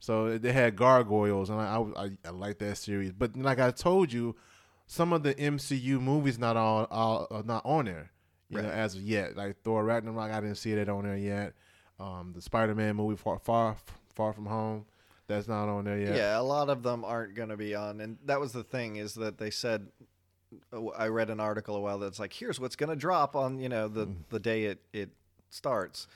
So 0.00 0.38
they 0.38 0.52
had 0.52 0.76
gargoyles, 0.76 1.50
and 1.50 1.60
I 1.60 1.76
I, 1.96 2.10
I 2.24 2.30
like 2.30 2.58
that 2.58 2.76
series. 2.76 3.12
But 3.12 3.36
like 3.36 3.58
I 3.58 3.70
told 3.70 4.12
you, 4.12 4.36
some 4.86 5.12
of 5.12 5.22
the 5.22 5.34
MCU 5.34 6.00
movies 6.00 6.38
not 6.38 6.56
all, 6.56 6.86
all 6.90 7.26
are 7.30 7.42
not 7.42 7.64
on 7.64 7.86
there, 7.86 8.10
you 8.48 8.62
know, 8.62 8.68
as 8.68 8.94
of 8.94 9.02
yet. 9.02 9.36
Like 9.36 9.62
Thor 9.62 9.84
Ragnarok, 9.84 10.30
I 10.30 10.40
didn't 10.40 10.56
see 10.56 10.74
that 10.74 10.88
on 10.88 11.04
there 11.04 11.16
yet. 11.16 11.54
Um, 12.00 12.32
the 12.34 12.40
Spider-Man 12.40 12.94
movie, 12.96 13.16
Far 13.16 13.38
Far 13.40 13.76
Far 14.14 14.32
From 14.32 14.46
Home, 14.46 14.84
that's 15.26 15.48
not 15.48 15.68
on 15.68 15.84
there 15.84 15.98
yet. 15.98 16.14
Yeah. 16.16 16.38
a 16.38 16.42
lot 16.42 16.70
of 16.70 16.82
them 16.84 17.04
aren't 17.04 17.34
going 17.34 17.48
to 17.48 17.56
be 17.56 17.74
on, 17.74 18.00
and 18.00 18.18
that 18.24 18.38
was 18.40 18.52
the 18.52 18.62
thing 18.64 18.96
is 18.96 19.14
that 19.14 19.38
they 19.38 19.50
said. 19.50 19.88
uh, 20.72 20.86
I 20.96 21.08
read 21.08 21.28
an 21.28 21.40
article 21.40 21.74
a 21.76 21.80
while 21.80 21.98
that's 21.98 22.18
like, 22.20 22.32
here's 22.32 22.58
what's 22.60 22.76
going 22.76 22.88
to 22.90 22.96
drop 22.96 23.34
on 23.36 23.58
you 23.58 23.68
know 23.68 23.88
the 23.88 24.06
Mm. 24.06 24.14
the 24.30 24.38
day 24.40 24.64
it 24.66 24.80
it 24.92 25.10
starts, 25.50 26.06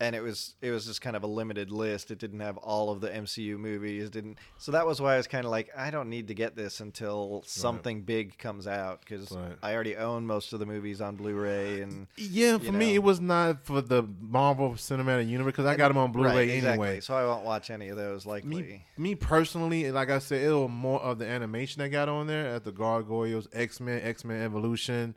and 0.00 0.14
it 0.14 0.20
was 0.22 0.54
it 0.62 0.70
was 0.70 0.86
just 0.86 1.00
kind 1.00 1.16
of 1.16 1.24
a 1.24 1.26
limited 1.26 1.72
list. 1.72 2.12
It 2.12 2.18
didn't 2.20 2.38
have 2.40 2.56
all 2.58 2.90
of 2.90 3.00
the 3.00 3.08
MCU 3.08 3.58
movies. 3.58 4.10
Didn't 4.10 4.38
so 4.56 4.70
that 4.72 4.86
was 4.86 5.00
why 5.00 5.14
I 5.14 5.16
was 5.16 5.26
kind 5.26 5.44
of 5.44 5.50
like, 5.50 5.70
I 5.76 5.90
don't 5.90 6.08
need 6.08 6.28
to 6.28 6.34
get 6.34 6.54
this 6.54 6.78
until 6.78 7.42
something 7.46 8.02
big 8.02 8.38
comes 8.38 8.68
out 8.68 9.00
because 9.00 9.32
Right. 9.32 9.56
I 9.60 9.74
already 9.74 9.96
own 9.96 10.24
most 10.24 10.52
of 10.52 10.60
the 10.60 10.66
movies 10.66 11.00
on 11.00 11.16
Blu-ray 11.16 11.80
and 11.80 12.06
Yeah, 12.16 12.58
for 12.58 12.66
you 12.66 12.72
me, 12.72 12.94
it 12.94 13.02
was 13.02 13.20
not 13.20 13.64
for 13.64 13.80
the 13.80 14.04
Marvel 14.20 14.70
Cinematic 14.74 15.28
Universe 15.28 15.52
because 15.52 15.66
I 15.66 15.74
got 15.74 15.88
them 15.88 15.96
on 15.98 16.12
Blu-ray 16.12 16.30
Right, 16.30 16.48
exactly. 16.48 16.86
anyway. 16.86 17.00
So 17.00 17.16
I 17.16 17.24
won't 17.24 17.44
watch 17.44 17.68
any 17.70 17.88
of 17.88 17.96
those 17.96 18.24
likely. 18.24 18.48
Me, 18.62 18.84
me 18.96 19.14
personally, 19.16 19.90
like 19.90 20.10
I 20.10 20.20
said, 20.20 20.42
it 20.42 20.52
was 20.52 20.70
more 20.70 21.00
of 21.00 21.18
the 21.18 21.26
animation 21.26 21.82
that 21.82 21.88
got 21.88 22.08
on 22.08 22.28
there 22.28 22.46
at 22.54 22.62
the 22.62 22.70
Gargoyles, 22.72 23.48
X 23.52 23.80
Men, 23.80 24.00
X 24.04 24.24
Men 24.24 24.40
Evolution, 24.42 25.16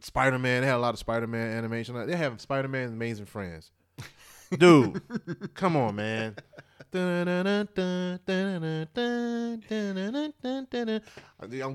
Spider 0.00 0.38
Man. 0.38 0.62
They 0.62 0.66
had 0.68 0.76
a 0.76 0.78
lot 0.78 0.94
of 0.94 1.00
Spider 1.00 1.26
Man 1.26 1.56
animation. 1.56 2.06
They 2.06 2.16
have 2.16 2.40
Spider 2.40 2.68
Man 2.68 2.88
Amazing 2.88 3.26
Friends. 3.26 3.70
Dude, 4.56 5.02
come 5.54 5.76
on, 5.76 5.96
man. 5.96 6.36
I'm 6.94 7.66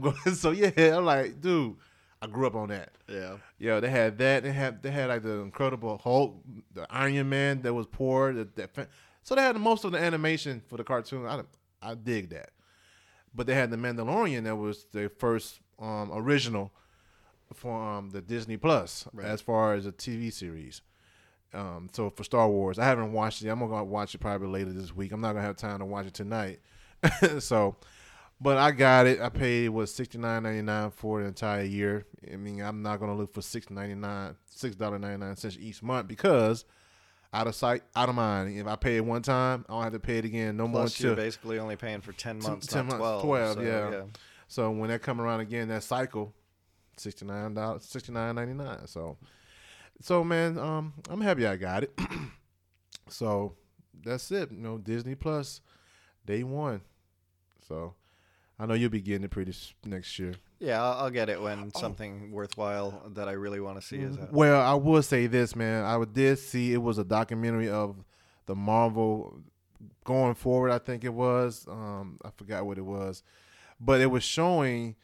going. 0.02 0.16
So 0.34 0.52
yeah, 0.52 0.98
I'm 0.98 1.06
like, 1.06 1.40
dude, 1.40 1.76
I 2.22 2.28
grew 2.28 2.48
up 2.48 2.56
on 2.56 2.70
that. 2.70 2.90
yeah. 3.08 3.38
Yeah, 3.60 3.80
they 3.80 3.90
had 3.90 4.18
that. 4.18 4.44
They 4.44 4.52
had 4.52 4.82
they 4.82 4.92
had 4.92 5.10
like 5.10 5.22
the 5.22 5.40
Incredible 5.42 6.00
Hulk, 6.04 6.42
the 6.74 6.88
Iron 6.90 7.30
Man 7.30 7.62
that 7.62 7.74
was 7.74 7.86
poor. 7.86 8.34
The, 8.34 8.48
the, 8.56 8.68
fa- 8.68 8.88
so 9.22 9.36
they 9.36 9.42
had 9.42 9.56
most 9.58 9.86
of 9.86 9.92
the 9.92 10.00
animation 10.00 10.62
for 10.68 10.78
the 10.78 10.84
cartoon. 10.84 11.28
I 11.28 11.42
I 11.82 11.94
dig 11.94 12.32
that, 12.32 12.50
but 13.36 13.46
they 13.46 13.54
had 13.54 13.70
the 13.70 13.78
Mandalorian 13.78 14.46
that 14.46 14.56
was 14.56 14.86
their 14.94 15.10
first 15.10 15.60
um, 15.80 16.10
original 16.12 16.72
for 17.54 17.74
um, 17.76 18.10
the 18.10 18.22
Disney 18.22 18.58
Plus 18.58 19.08
Right. 19.14 19.28
as 19.28 19.42
far 19.42 19.74
as 19.74 19.86
a 19.86 19.92
TV 19.92 20.32
series. 20.32 20.82
Um, 21.54 21.90
so 21.92 22.10
for 22.10 22.24
Star 22.24 22.50
Wars, 22.50 22.80
I 22.80 22.86
haven't 22.86 23.14
watched 23.14 23.44
it. 23.44 23.50
I'm 23.50 23.60
gonna 23.60 23.84
watch 23.84 24.16
it 24.16 24.18
probably 24.20 24.48
later 24.48 24.72
this 24.74 24.96
week. 24.96 25.12
I'm 25.12 25.22
not 25.22 25.34
gonna 25.34 25.46
have 25.46 25.56
time 25.56 25.80
to 25.80 25.86
watch 25.86 26.08
it 26.08 26.14
tonight. 26.14 26.60
so, 27.40 27.76
but 28.42 28.58
I 28.58 28.72
got 28.72 29.06
it. 29.06 29.20
I 29.22 29.30
paid 29.30 29.70
what 29.70 29.88
sixty 29.90 30.18
nine 30.18 30.44
ninety 30.44 30.64
nine 30.64 30.90
for 30.90 31.22
the 31.22 31.28
entire 31.28 31.64
year. 31.64 32.06
I 32.32 32.38
mean, 32.38 32.60
I'm 32.62 32.82
not 32.82 33.00
gonna 33.00 33.16
look 33.16 33.34
for 33.34 33.42
six 33.44 33.70
ninety 33.70 33.94
nine, 33.96 34.36
six 34.50 34.76
dollar 34.76 34.98
ninety 34.98 35.24
nine 35.24 35.36
cents 35.36 35.58
each 35.60 35.84
month 35.84 36.08
because 36.08 36.66
out 37.34 37.48
of 37.48 37.56
sight, 37.56 37.84
out 37.96 38.10
of 38.10 38.16
mind. 38.16 38.58
If 38.58 38.68
I 38.68 38.76
pay 38.76 38.98
it 38.98 39.06
one 39.06 39.22
time, 39.22 39.66
I 39.70 39.74
don't 39.74 39.84
have 39.84 39.94
to 39.94 40.00
pay 40.00 40.18
it 40.20 40.26
again 40.26 40.58
no 40.58 40.68
more 40.68 40.82
Plus, 40.82 41.00
you're 41.00 41.16
basically 41.16 41.60
only 41.60 41.76
paying 41.76 42.02
for 42.02 42.14
ten 42.14 42.40
months, 42.40 42.68
10 42.68 42.88
not 42.88 43.00
months, 43.00 43.22
12. 43.22 43.22
12, 43.24 43.54
so, 43.54 43.62
yeah. 43.62 44.02
So 44.48 44.72
when 44.72 44.90
that 44.90 45.02
come 45.02 45.20
around 45.20 45.40
again, 45.40 45.68
that 45.70 45.84
cycle, 45.84 46.34
sixty 46.98 47.26
nine 47.26 47.54
dollars, 47.54 47.84
sixty 47.86 48.12
nine 48.12 48.36
ninety 48.36 48.54
nine. 48.54 48.88
So, 48.88 49.18
so 50.02 50.24
man, 50.24 50.58
um, 50.58 50.94
I'm 51.10 51.22
happy 51.22 51.46
I 51.48 51.56
got 51.56 51.84
it. 51.84 51.98
so 53.10 53.56
that's 54.04 54.32
it. 54.32 54.52
You 54.52 54.58
know, 54.60 54.78
Disney 54.78 55.16
Plus, 55.16 55.62
day 56.26 56.44
one. 56.44 56.82
So 57.68 57.94
I 58.60 58.66
know 58.66 58.74
you'll 58.74 58.90
be 58.90 59.02
getting 59.02 59.24
it 59.24 59.32
pretty 59.32 59.54
next 59.86 60.18
year. 60.20 60.34
Yeah, 60.60 60.82
I'll, 60.82 61.04
I'll 61.06 61.10
get 61.10 61.30
it 61.30 61.42
when 61.42 61.72
Oh. 61.76 61.80
something 61.80 62.32
worthwhile 62.32 63.10
that 63.16 63.28
I 63.28 63.34
really 63.34 63.60
want 63.60 63.80
to 63.80 63.86
see 63.86 63.98
is 63.98 64.18
out. 64.18 64.32
Well, 64.32 64.62
I 64.62 64.74
will 64.76 65.02
say 65.04 65.28
this, 65.28 65.56
man. 65.56 65.84
I 65.84 66.02
did 66.06 66.40
see 66.40 66.74
it 66.74 66.82
was 66.82 66.98
a 66.98 67.04
documentary 67.04 67.70
of 67.70 68.04
the 68.46 68.56
Marvel 68.56 69.42
going 70.06 70.36
forward. 70.36 70.72
I 70.72 70.80
think 70.80 71.04
it 71.04 71.14
was. 71.14 71.66
Um, 71.70 72.18
I 72.24 72.30
forgot 72.36 72.66
what 72.66 72.78
it 72.78 72.86
was, 72.86 73.24
but 73.80 74.00
it 74.02 74.06
was 74.08 74.24
showing 74.24 74.96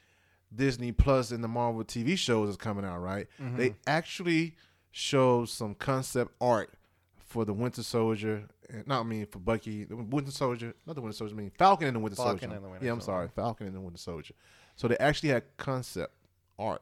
Disney 0.54 0.92
Plus 0.92 1.32
and 1.32 1.44
the 1.44 1.48
Marvel 1.48 1.84
TV 1.84 2.18
shows 2.18 2.50
is 2.50 2.58
coming 2.58 2.86
out. 2.86 3.00
Right? 3.00 3.28
They 3.40 3.76
actually 3.88 4.56
showed 4.92 5.50
some 5.50 5.76
concept 5.76 6.34
art 6.42 6.74
for 7.18 7.46
the 7.46 7.54
Winter 7.54 7.84
Soldier. 7.84 8.48
and- 8.70 8.88
Not 8.88 9.02
I 9.02 9.04
mean 9.04 9.26
for 9.28 9.40
Bucky, 9.40 9.84
the 9.84 9.96
Winter 9.96 10.32
Soldier, 10.32 10.74
not 10.88 10.96
the 10.96 11.02
Winter 11.02 11.16
Soldier. 11.16 11.36
I 11.36 11.38
mean 11.38 11.52
Falcon 11.58 11.88
and 11.88 11.96
the 11.96 12.00
Winter 12.00 12.16
Falcon 12.16 12.40
Soldier. 12.40 12.56
and 12.56 12.66
the 12.66 12.70
Winter 12.70 12.86
yeah, 12.86 12.92
I'm 12.92 13.00
Soldier. 13.02 13.06
sorry, 13.18 13.30
Falcon 13.36 13.68
and 13.68 13.76
the 13.76 13.82
Winter 13.82 14.00
Soldier. 14.00 14.34
So 14.76 14.88
they 14.88 14.98
actually 14.98 15.30
had 15.30 15.44
concept 15.58 16.14
art 16.58 16.82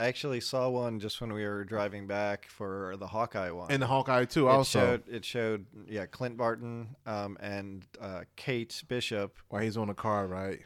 I 0.00 0.06
actually 0.06 0.38
saw 0.40 0.68
one 0.68 1.00
just 1.00 1.20
when 1.20 1.32
we 1.32 1.44
were 1.44 1.64
driving 1.64 2.06
back 2.06 2.46
for 2.46 2.94
the 3.00 3.08
Hawkeye 3.08 3.50
one. 3.50 3.72
and 3.72 3.82
the 3.82 3.86
Hawkeye 3.88 4.26
too. 4.26 4.46
it 4.46 4.52
also, 4.52 4.78
showed 4.78 5.08
it 5.08 5.24
showed 5.24 5.66
yeah 5.88 6.06
Clint 6.06 6.36
Barton 6.36 6.94
um, 7.04 7.36
and 7.40 7.84
uh, 8.00 8.20
Kate 8.36 8.80
Bishop. 8.86 9.36
while 9.48 9.60
he's 9.62 9.76
on 9.76 9.88
the 9.88 9.94
car, 9.94 10.28
right? 10.28 10.60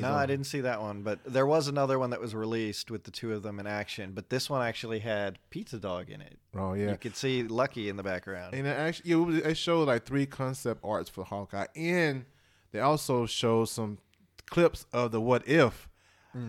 No, 0.00 0.12
I 0.12 0.26
didn't 0.26 0.46
see 0.46 0.60
that 0.62 0.80
one, 0.80 1.02
but 1.02 1.18
there 1.24 1.46
was 1.46 1.68
another 1.68 1.98
one 1.98 2.10
that 2.10 2.20
was 2.20 2.34
released 2.34 2.90
with 2.90 3.04
the 3.04 3.10
two 3.10 3.32
of 3.32 3.42
them 3.42 3.60
in 3.60 3.66
action. 3.66 4.12
But 4.12 4.30
this 4.30 4.48
one 4.48 4.66
actually 4.66 5.00
had 5.00 5.38
Pizza 5.50 5.78
Dog 5.78 6.10
in 6.10 6.20
it. 6.20 6.38
Oh 6.54 6.74
yeah. 6.74 6.90
You 6.90 6.96
could 6.96 7.16
see 7.16 7.42
Lucky 7.42 7.88
in 7.88 7.96
the 7.96 8.02
background. 8.02 8.54
And 8.54 8.66
it 8.66 8.70
actually, 8.70 9.10
it, 9.10 9.14
was, 9.16 9.36
it 9.36 9.56
showed 9.56 9.88
like 9.88 10.04
three 10.04 10.26
concept 10.26 10.80
arts 10.84 11.10
for 11.10 11.24
Hawkeye, 11.24 11.66
and 11.76 12.24
they 12.72 12.80
also 12.80 13.26
showed 13.26 13.68
some 13.68 13.98
clips 14.46 14.86
of 14.92 15.12
the 15.12 15.20
What 15.20 15.46
If. 15.48 15.88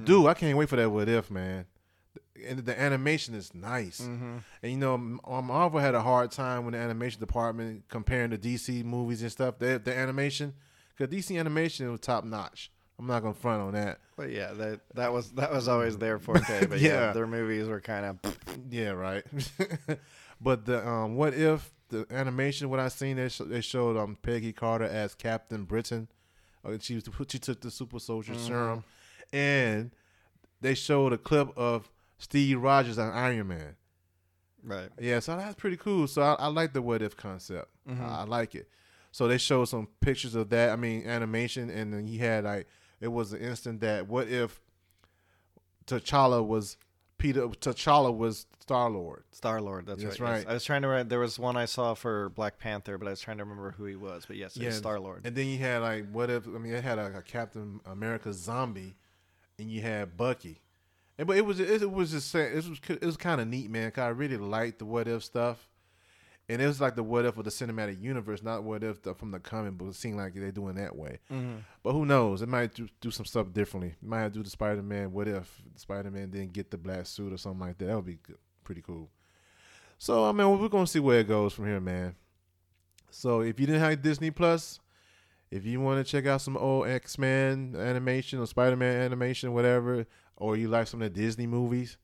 Dude, 0.05 0.27
I 0.27 0.33
can't 0.33 0.57
wait 0.57 0.69
for 0.69 0.77
that 0.77 0.89
What 0.89 1.09
If, 1.09 1.29
man. 1.29 1.65
And 2.47 2.59
the 2.59 2.79
animation 2.79 3.35
is 3.35 3.53
nice. 3.53 4.01
Mm-hmm. 4.01 4.37
And 4.61 4.71
you 4.71 4.77
know, 4.77 4.95
uh, 5.25 5.41
Marvel 5.41 5.79
had 5.79 5.93
a 5.93 6.01
hard 6.01 6.31
time 6.31 6.65
with 6.65 6.73
the 6.73 6.79
animation 6.79 7.19
department 7.19 7.83
comparing 7.89 8.31
the 8.31 8.37
DC 8.37 8.83
movies 8.83 9.21
and 9.21 9.31
stuff. 9.31 9.59
They, 9.59 9.77
the 9.77 9.95
animation, 9.95 10.53
because 10.95 11.13
DC 11.13 11.37
animation 11.37 11.91
was 11.91 11.99
top 11.99 12.23
notch. 12.23 12.71
I'm 13.03 13.07
not 13.07 13.21
gonna 13.21 13.33
front 13.33 13.61
on 13.61 13.73
that. 13.73 13.99
But 14.15 14.29
yeah, 14.31 14.53
that 14.53 14.79
that 14.93 15.11
was 15.11 15.31
that 15.31 15.51
was 15.51 15.67
always 15.67 15.97
their 15.97 16.19
forte. 16.19 16.67
But 16.67 16.79
yeah, 16.79 16.89
Yeah. 17.07 17.11
their 17.11 17.27
movies 17.27 17.67
were 17.67 17.81
kind 17.81 18.05
of 18.05 18.37
Yeah, 18.69 18.91
right. 18.91 19.23
but 20.41 20.65
the 20.65 20.87
um, 20.87 21.15
what 21.15 21.33
if 21.33 21.69
the 21.89 22.05
animation? 22.09 22.69
What 22.69 22.79
I 22.79 22.87
seen, 22.87 23.17
they, 23.17 23.27
sh- 23.29 23.41
they 23.45 23.59
showed 23.61 23.97
um 23.97 24.17
Peggy 24.21 24.53
Carter 24.53 24.85
as 24.85 25.15
Captain 25.15 25.65
Britain. 25.65 26.07
Uh, 26.63 26.77
she 26.79 26.95
was 26.95 27.03
she 27.27 27.39
took 27.39 27.59
the 27.59 27.69
super 27.69 27.99
soldier 27.99 28.35
serum, 28.35 28.85
and 29.33 29.91
they 30.61 30.75
showed 30.75 31.11
a 31.11 31.17
clip 31.17 31.49
of 31.57 31.91
Steve 32.17 32.61
Rogers 32.61 32.97
on 32.97 33.11
Iron 33.11 33.49
Man. 33.49 33.75
right. 34.63 34.87
Yeah, 34.97 35.19
so 35.19 35.35
that's 35.35 35.55
pretty 35.55 35.75
cool. 35.75 36.07
So 36.07 36.21
I, 36.21 36.33
I 36.35 36.47
like 36.47 36.71
the 36.71 36.81
what 36.81 37.01
if 37.01 37.17
concept. 37.17 37.67
I, 37.89 38.21
I 38.21 38.23
like 38.23 38.55
it. 38.55 38.69
So 39.11 39.27
they 39.27 39.37
showed 39.37 39.65
some 39.65 39.89
pictures 39.99 40.35
of 40.35 40.49
that. 40.51 40.69
I 40.69 40.75
mean, 40.77 41.05
animation, 41.05 41.69
and 41.69 41.93
then 41.93 42.07
he 42.07 42.17
had 42.17 42.45
like 42.45 42.65
it 43.03 43.11
was 43.11 43.33
an 43.33 43.41
instant 43.41 43.81
that 43.81 44.07
what 44.07 44.27
if 44.27 44.61
T'Challa 45.85 46.45
was 46.45 46.77
Peter? 47.17 47.47
T'Challa 47.47 48.15
was 48.15 48.45
Star 48.59 48.89
Lord. 48.89 49.23
Star 49.31 49.59
Lord. 49.61 49.85
That's, 49.85 50.01
That's 50.03 50.19
right. 50.19 50.37
yes. 50.37 50.45
I 50.47 50.53
was 50.53 50.63
trying 50.63 50.81
to. 50.83 50.87
Write, 50.87 51.09
there 51.09 51.19
was 51.19 51.37
one 51.37 51.57
I 51.57 51.65
saw 51.65 51.93
for 51.93 52.29
Black 52.29 52.57
Panther, 52.57 52.97
but 52.97 53.07
I 53.07 53.11
was 53.11 53.19
trying 53.19 53.37
to 53.37 53.43
remember 53.43 53.71
who 53.71 53.85
he 53.85 53.95
was. 53.97 54.25
But 54.25 54.37
yes, 54.37 54.57
was 54.57 54.77
Star 54.77 54.99
Lord. 54.99 55.25
And 55.25 55.35
then 55.35 55.47
you 55.47 55.57
had 55.57 55.81
like 55.81 56.09
what 56.11 56.29
if? 56.29 56.47
I 56.47 56.51
mean, 56.51 56.73
it 56.73 56.83
had 56.83 56.97
a, 56.97 57.17
a 57.17 57.21
Captain 57.21 57.81
America 57.85 58.31
zombie, 58.31 58.95
and 59.59 59.69
you 59.69 59.81
had 59.81 60.15
Bucky. 60.15 60.61
And, 61.17 61.27
but 61.27 61.37
it 61.37 61.45
was 61.45 61.59
it, 61.59 61.91
was 61.91 62.11
just 62.11 62.33
it 62.33 62.55
was 62.55 62.79
it 62.89 63.03
was 63.05 63.17
kind 63.17 63.41
of 63.41 63.47
neat, 63.47 63.69
man. 63.69 63.91
'cause 63.91 64.03
I 64.03 64.07
really 64.09 64.37
liked 64.37 64.79
the 64.79 64.85
what 64.85 65.07
if 65.07 65.23
stuff, 65.23 65.69
and 66.49 66.61
it 66.61 66.67
was 66.67 66.81
like 66.81 66.95
the 66.95 67.03
what 67.03 67.25
if 67.25 67.37
of 67.37 67.45
the 67.45 67.49
cinematic 67.49 68.01
universe, 68.01 68.43
not 68.43 68.63
what 68.63 68.83
if 68.83 69.01
the, 69.01 69.13
from 69.13 69.31
the 69.31 69.39
comic 69.39 69.73
book. 69.77 69.89
It 69.89 69.95
seemed 69.95 70.17
like 70.17 70.33
they're 70.33 70.51
doing 70.51 70.75
that 70.75 70.95
way. 70.95 71.19
Mm-hmm. 71.31 71.57
But 71.81 71.93
who 71.93 72.05
knows? 72.05 72.41
It 72.41 72.49
might 72.49 72.73
do, 72.73 72.87
do 72.99 73.11
some 73.11 73.25
stuff 73.25 73.53
differently. 73.53 73.95
It 74.01 74.07
might 74.07 74.33
do 74.33 74.43
the 74.43 74.49
Spider 74.49 74.83
Man. 74.83 75.13
What 75.13 75.27
if 75.27 75.61
Spider 75.75 76.11
Man 76.11 76.29
didn't 76.29 76.53
get 76.53 76.69
the 76.69 76.77
black 76.77 77.05
suit 77.05 77.31
or 77.31 77.37
something 77.37 77.61
like 77.61 77.77
that? 77.77 77.85
That 77.85 77.95
would 77.95 78.05
be 78.05 78.19
good, 78.21 78.37
pretty 78.63 78.81
cool. 78.81 79.09
So 79.97 80.25
I 80.25 80.33
mean, 80.33 80.59
we're 80.59 80.67
gonna 80.67 80.87
see 80.87 80.99
where 80.99 81.19
it 81.19 81.27
goes 81.27 81.53
from 81.53 81.65
here, 81.65 81.79
man. 81.79 82.15
So 83.09 83.41
if 83.41 83.59
you 83.59 83.65
didn't 83.65 83.81
have 83.81 84.01
Disney 84.01 84.31
Plus, 84.31 84.79
if 85.49 85.65
you 85.65 85.79
want 85.79 86.05
to 86.05 86.11
check 86.11 86.25
out 86.25 86.41
some 86.41 86.57
old 86.57 86.87
X 86.87 87.17
Men 87.17 87.75
animation 87.77 88.39
or 88.39 88.47
Spider 88.47 88.75
Man 88.75 89.01
animation, 89.01 89.53
whatever, 89.53 90.05
or 90.35 90.57
you 90.57 90.67
like 90.67 90.87
some 90.87 91.01
of 91.01 91.13
the 91.13 91.21
Disney 91.21 91.47
movies. 91.47 91.97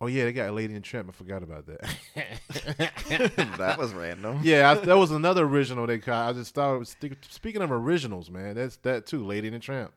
Oh 0.00 0.06
yeah, 0.06 0.24
they 0.24 0.32
got 0.32 0.52
Lady 0.52 0.74
and 0.74 0.84
Tramp. 0.84 1.08
I 1.08 1.12
forgot 1.12 1.42
about 1.42 1.66
that. 1.66 1.80
that 3.58 3.78
was 3.78 3.92
random. 3.94 4.40
yeah, 4.42 4.70
I, 4.70 4.74
that 4.74 4.96
was 4.98 5.10
another 5.10 5.44
original 5.44 5.86
they 5.86 5.98
caught. 5.98 6.30
I 6.30 6.32
just 6.32 6.54
thought. 6.54 6.86
Speaking 7.28 7.62
of 7.62 7.70
originals, 7.70 8.30
man, 8.30 8.56
that's 8.56 8.76
that 8.78 9.06
too. 9.06 9.24
Lady 9.24 9.48
and 9.48 9.56
the 9.56 9.60
Tramp. 9.60 9.92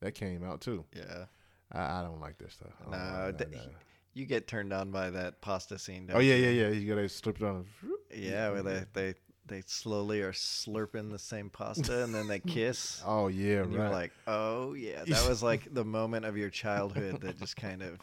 That 0.00 0.14
came 0.14 0.44
out 0.44 0.60
too. 0.60 0.84
Yeah. 0.94 1.24
I, 1.72 2.00
I 2.00 2.02
don't 2.02 2.20
like 2.20 2.38
this 2.38 2.54
stuff. 2.54 2.72
No, 2.84 2.90
like 2.90 3.38
that, 3.38 3.50
th- 3.50 3.62
that. 3.62 3.70
You 4.12 4.26
get 4.26 4.46
turned 4.46 4.72
on 4.72 4.90
by 4.90 5.10
that 5.10 5.40
pasta 5.40 5.78
scene. 5.78 6.06
Don't 6.06 6.16
Oh 6.16 6.20
yeah, 6.20 6.34
you? 6.34 6.46
yeah, 6.48 6.68
yeah. 6.68 6.74
You 6.74 6.88
gotta 6.94 7.08
slip 7.08 7.40
it 7.40 7.44
on. 7.44 7.66
Yeah, 8.14 8.50
where 8.50 8.62
they 8.62 8.84
they 8.92 9.14
they 9.46 9.62
slowly 9.66 10.22
are 10.22 10.32
slurping 10.32 11.10
the 11.10 11.18
same 11.18 11.50
pasta 11.50 12.04
and 12.04 12.14
then 12.14 12.28
they 12.28 12.38
kiss. 12.46 13.02
Oh 13.06 13.28
yeah, 13.28 13.62
and 13.62 13.74
right. 13.74 13.82
you're 13.82 13.90
like, 13.90 14.12
oh 14.26 14.74
yeah, 14.74 15.04
that 15.06 15.28
was 15.28 15.42
like 15.42 15.72
the 15.72 15.84
moment 15.84 16.26
of 16.26 16.36
your 16.36 16.50
childhood 16.50 17.20
that 17.22 17.38
just 17.38 17.56
kind 17.56 17.82
of 17.82 17.98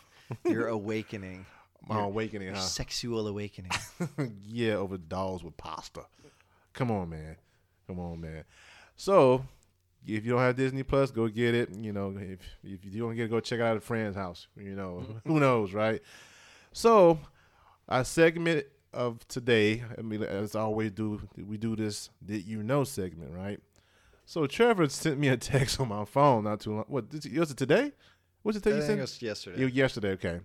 your 0.46 0.67
awakening, 0.67 1.46
My 1.88 1.96
your- 1.96 2.06
awakening, 2.06 2.48
your 2.48 2.56
huh? 2.56 2.62
sexual 2.62 3.28
awakening. 3.28 3.72
yeah, 4.48 4.74
over 4.74 4.98
dolls 4.98 5.44
with 5.44 5.58
pasta. 5.58 6.02
Come 6.74 6.91
on, 6.91 7.10
man. 7.10 7.36
Come 7.88 8.00
on, 8.00 8.22
man. 8.22 8.44
So, 8.96 9.44
if 10.06 10.26
you 10.26 10.32
don't 10.32 10.39
have 10.39 10.56
Disney 10.56 10.84
Plus, 10.84 11.12
go 11.12 11.28
get 11.28 11.54
it. 11.56 11.76
You 11.76 11.91
know, 11.94 12.15
if 12.17 12.39
if 12.63 12.86
you 12.86 13.02
don't 13.02 13.15
get 13.15 13.26
it, 13.26 13.30
go 13.32 13.39
check 13.39 13.60
it 13.60 13.63
out 13.63 13.72
at 13.72 13.78
a 13.78 13.82
friend's 13.82 14.15
house. 14.15 14.48
You 14.56 14.76
know, 14.76 15.04
mm-hmm. 15.06 15.17
who 15.32 15.39
knows, 15.39 15.74
right? 15.74 16.02
So, 16.72 17.20
our 17.89 18.04
segment 18.06 18.65
of 18.94 19.26
today, 19.28 19.84
I 19.98 20.02
mean, 20.02 20.24
as 20.24 20.56
I 20.56 20.62
always 20.62 20.91
do, 20.91 21.22
we 21.38 21.58
do 21.58 21.76
this 21.76 22.10
"Did 22.24 22.46
you 22.46 22.63
know?" 22.63 22.84
segment, 22.84 23.34
right? 23.34 23.60
So 24.26 24.48
Trevor 24.48 24.88
sent 24.88 25.20
me 25.20 25.28
a 25.28 25.36
text 25.36 25.80
on 25.82 25.89
my 25.89 26.06
phone 26.06 26.46
not 26.46 26.62
too 26.62 26.76
long. 26.76 26.86
What 26.88 27.10
did 27.10 27.26
you- 27.26 27.39
was 27.39 27.52
it 27.52 27.58
today? 27.58 27.91
Was 28.44 28.56
it 28.56 28.68
I 28.68 28.72
today? 28.72 28.86
You 28.88 28.94
it 28.94 29.02
was 29.02 29.22
yesterday. 29.22 29.66
Yesterday, 29.68 30.10
okay. 30.12 30.40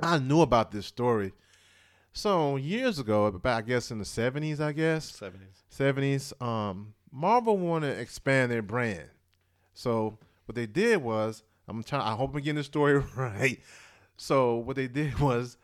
I 0.00 0.18
knew 0.18 0.40
about 0.42 0.70
this 0.70 0.86
story. 0.86 1.32
So 2.12 2.56
years 2.56 2.98
ago, 2.98 3.26
about 3.26 3.58
I 3.58 3.62
guess 3.62 3.90
in 3.90 3.98
the 3.98 4.04
seventies, 4.04 4.60
I 4.60 4.72
guess 4.72 5.04
Seventies. 5.10 5.62
seventies, 5.68 6.32
um, 6.40 6.94
Marvel 7.12 7.56
wanted 7.58 7.94
to 7.94 8.00
expand 8.00 8.50
their 8.50 8.62
brand. 8.62 9.08
So 9.74 10.18
what 10.46 10.56
they 10.56 10.66
did 10.66 11.02
was, 11.02 11.42
I'm 11.68 11.82
trying. 11.82 12.02
I 12.02 12.14
hope 12.14 12.34
I'm 12.34 12.40
getting 12.40 12.56
the 12.56 12.64
story 12.64 12.98
right. 13.16 13.60
So 14.16 14.56
what 14.56 14.76
they 14.76 14.88
did 14.88 15.18
was, 15.20 15.56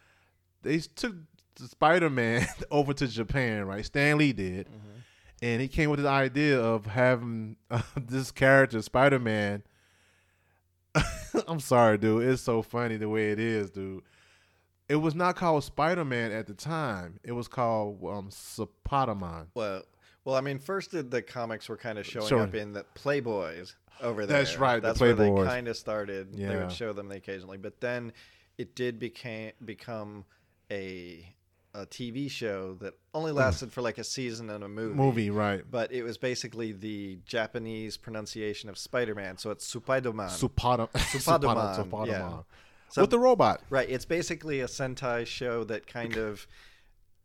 they 0.62 0.79
took 0.79 1.14
Spider 1.57 2.11
Man 2.11 2.47
over 2.71 2.93
to 2.95 3.07
Japan. 3.09 3.64
Right, 3.67 3.85
Stan 3.85 4.19
Lee 4.19 4.33
did, 4.33 4.69
and 5.43 5.61
he 5.61 5.69
came 5.69 5.90
with 5.90 6.03
the 6.03 6.09
idea 6.09 6.61
of 6.61 6.87
having 6.87 7.57
uh, 7.71 7.83
this 7.97 8.31
character, 8.31 8.81
Spider 8.83 9.19
Man. 9.19 9.62
I'm 11.48 11.61
sorry, 11.61 11.98
dude. 11.98 12.24
It's 12.28 12.42
so 12.42 12.62
funny 12.62 12.96
the 12.96 13.09
way 13.09 13.30
it 13.30 13.38
is, 13.38 13.70
dude. 13.70 14.02
It 14.88 14.96
was 14.96 15.14
not 15.14 15.37
called 15.37 15.64
Spider 15.64 16.04
Man 16.04 16.30
at 16.30 16.46
the 16.46 16.54
time. 16.54 17.18
It 17.24 17.33
was 17.33 17.48
called 17.48 18.04
um, 18.04 18.28
Spider-Man. 18.30 19.46
Well, 19.54 19.83
well, 20.24 20.37
I 20.37 20.40
mean, 20.40 20.59
first 20.59 20.90
the, 20.92 21.22
comics 21.22 21.68
were 21.68 21.76
kind 21.76 21.98
of 21.98 22.07
showing 22.07 22.28
Showing- 22.28 22.42
up 22.42 22.54
in 22.54 22.72
the 22.72 22.85
Playboys 22.94 23.74
over 24.02 24.26
there. 24.26 24.38
That's 24.38 24.57
right, 24.59 24.80
the 24.80 24.88
That's 24.88 25.00
where 25.00 25.14
Playboys. 25.14 25.44
they 25.44 25.48
kind 25.50 25.68
of 25.68 25.76
started. 25.76 26.33
They 26.37 26.42
Yeah. 26.42 26.61
would 26.64 26.72
show 26.72 26.92
them 26.92 27.11
occasionally, 27.12 27.57
but 27.59 27.80
then 27.80 28.12
it 28.59 28.74
did 28.74 28.98
became 28.98 29.52
become 29.64 30.24
a 30.70 31.35
a 31.74 31.84
TV 31.87 32.30
show 32.30 32.74
that 32.80 32.94
only 33.12 33.32
hmm. 33.32 33.38
lasted 33.38 33.72
for 33.72 33.82
like 33.82 33.98
a 33.98 34.04
season 34.04 34.48
and 34.48 34.62
a 34.62 34.68
movie. 34.68 34.94
Movie, 34.94 35.30
right? 35.30 35.62
But 35.68 35.92
it 35.92 36.02
was 36.02 36.16
basically 36.16 36.72
the 36.72 37.18
Japanese 37.26 37.96
pronunciation 37.96 38.68
of 38.70 38.78
Spider-Man, 38.78 39.38
so 39.38 39.50
it's 39.50 39.72
Supaidoman. 39.72 40.28
Supadoman, 40.30 40.88
Supadoman. 40.94 42.06
yeah. 42.06 42.38
So- 42.88 43.02
With 43.02 43.10
the 43.10 43.18
robot. 43.18 43.60
Right. 43.70 43.90
It's 43.90 44.04
basically 44.04 44.60
a 44.60 44.66
Sentai 44.66 45.26
show 45.26 45.64
that 45.64 45.87
kind 45.87 46.16
of 46.16 46.46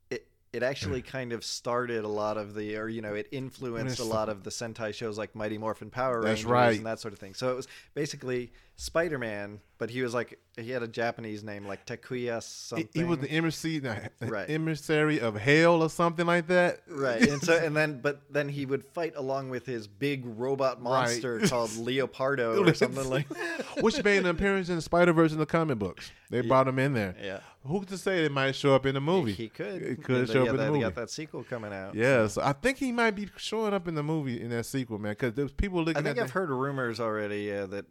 it 0.10 0.28
it 0.52 0.64
actually 0.64 1.02
kind 1.16 1.32
of 1.32 1.46
started 1.46 2.04
a 2.04 2.08
lot 2.08 2.38
of 2.38 2.56
the 2.56 2.76
or 2.76 2.90
you 2.90 3.02
know, 3.04 3.14
it 3.14 3.28
influenced 3.32 4.00
a 4.00 4.04
lot 4.04 4.30
of 4.30 4.44
the 4.44 4.50
Sentai 4.50 4.96
shows 4.96 5.20
like 5.20 5.36
Mighty 5.36 5.60
Morphin 5.60 5.92
Power 5.92 6.24
That's 6.24 6.44
Rangers 6.44 6.46
right. 6.46 6.78
and 6.78 6.86
that 6.88 7.00
sort 7.00 7.14
of 7.14 7.20
thing. 7.20 7.36
So 7.36 7.52
it 7.52 7.56
was 7.56 7.68
basically 7.94 8.52
Spider-Man, 8.80 9.60
but 9.78 9.90
he 9.90 10.02
was 10.02 10.14
like 10.14 10.40
he 10.58 10.72
had 10.72 10.84
a 10.84 10.88
Japanese 10.88 11.44
name 11.44 11.66
like 11.68 11.86
Takuya 11.86 12.36
He, 12.36 12.42
something. 12.42 12.88
he 12.94 13.04
was 13.04 13.20
the 13.20 13.30
emissary, 13.30 13.82
Right. 14.22 14.50
emissary 14.50 15.20
of 15.20 15.36
hell 15.36 15.84
or 15.84 15.90
something 15.90 16.26
like 16.26 16.48
that. 16.48 16.80
Right, 16.88 17.22
and 17.22 17.42
so 17.42 17.58
and 17.58 17.76
then 17.76 18.00
but 18.02 18.22
then 18.32 18.48
he 18.50 18.66
would 18.66 18.84
fight 18.86 19.14
along 19.16 19.50
with 19.50 19.66
his 19.66 19.88
big 19.88 20.24
robot 20.26 20.82
monster 20.82 21.40
called 21.48 21.72
Leopardo 21.72 22.66
or 22.68 22.74
something 22.74 23.10
like 23.10 23.28
Which 23.82 24.04
made 24.04 24.18
an 24.20 24.28
appearance 24.28 24.70
in 24.70 24.80
Spider 24.82 25.14
Verse 25.14 25.34
in 25.34 25.40
the 25.40 25.46
comic 25.46 25.78
books. 25.78 26.12
They 26.30 26.42
brought 26.42 26.68
him 26.68 26.80
in 26.80 26.94
there. 26.94 27.16
Yeah. 27.22 27.40
Who 27.66 27.84
to 27.86 27.98
say 27.98 28.24
it 28.24 28.32
might 28.32 28.56
show 28.56 28.74
up 28.76 28.86
in 28.86 28.94
the 28.96 29.02
movie? 29.02 29.34
He 29.34 29.50
could. 29.50 29.82
It 29.82 30.04
could 30.04 30.28
show 30.28 30.44
they 30.44 30.50
up 30.50 30.50
in 30.50 30.58
the 30.58 30.66
movie. 30.68 30.80
They 30.80 30.84
got 30.86 30.96
that 30.96 31.10
sequel 31.10 31.44
coming 31.44 31.74
out. 31.74 31.94
Yeah, 31.96 32.28
so 32.28 32.42
I 32.42 32.54
think 32.54 32.78
he 32.78 32.92
might 32.94 33.12
be 33.12 33.28
showing 33.36 33.74
up 33.74 33.88
in 33.88 33.96
the 33.96 34.04
movie 34.04 34.40
in 34.40 34.50
that 34.52 34.66
sequel, 34.66 34.98
man. 35.00 35.12
Because 35.14 35.34
there's 35.34 35.52
people 35.52 35.80
looking 35.84 35.98
I 35.98 36.02
think 36.02 36.20
I've 36.20 36.28
the- 36.28 36.34
heard 36.34 36.50
rumors 36.50 37.00
already 37.02 37.42
yeah, 37.42 37.66
that 37.66 37.86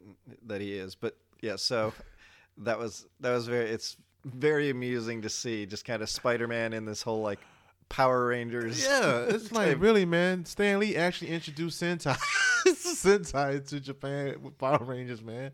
that 0.47 0.61
he 0.63 0.78
is, 0.79 0.95
but 0.95 1.17
yeah. 1.41 1.57
So 1.57 1.93
that 2.59 2.79
was 2.79 3.07
that 3.21 3.33
was 3.33 3.47
very. 3.47 3.69
It's 3.71 3.97
very 4.25 4.69
amusing 4.69 5.23
to 5.23 5.29
see 5.29 5.65
just 5.65 5.85
kind 5.85 6.03
of 6.03 6.11
Spider-Man 6.11 6.73
in 6.73 6.85
this 6.85 7.03
whole 7.03 7.23
like 7.23 7.39
Power 7.89 8.27
Rangers. 8.27 8.83
Yeah, 8.83 9.21
it's 9.29 9.53
like 9.61 9.81
really, 9.81 10.05
man. 10.05 10.45
Stan 10.45 10.81
Lee 10.81 10.97
actually 10.97 11.31
introduced 11.31 11.81
Sentai, 11.81 12.17
Sentai 12.67 13.67
to 13.69 13.81
Japan 13.81 14.43
with 14.43 14.59
Power 14.59 14.85
Rangers, 14.85 15.23
man. 15.23 15.53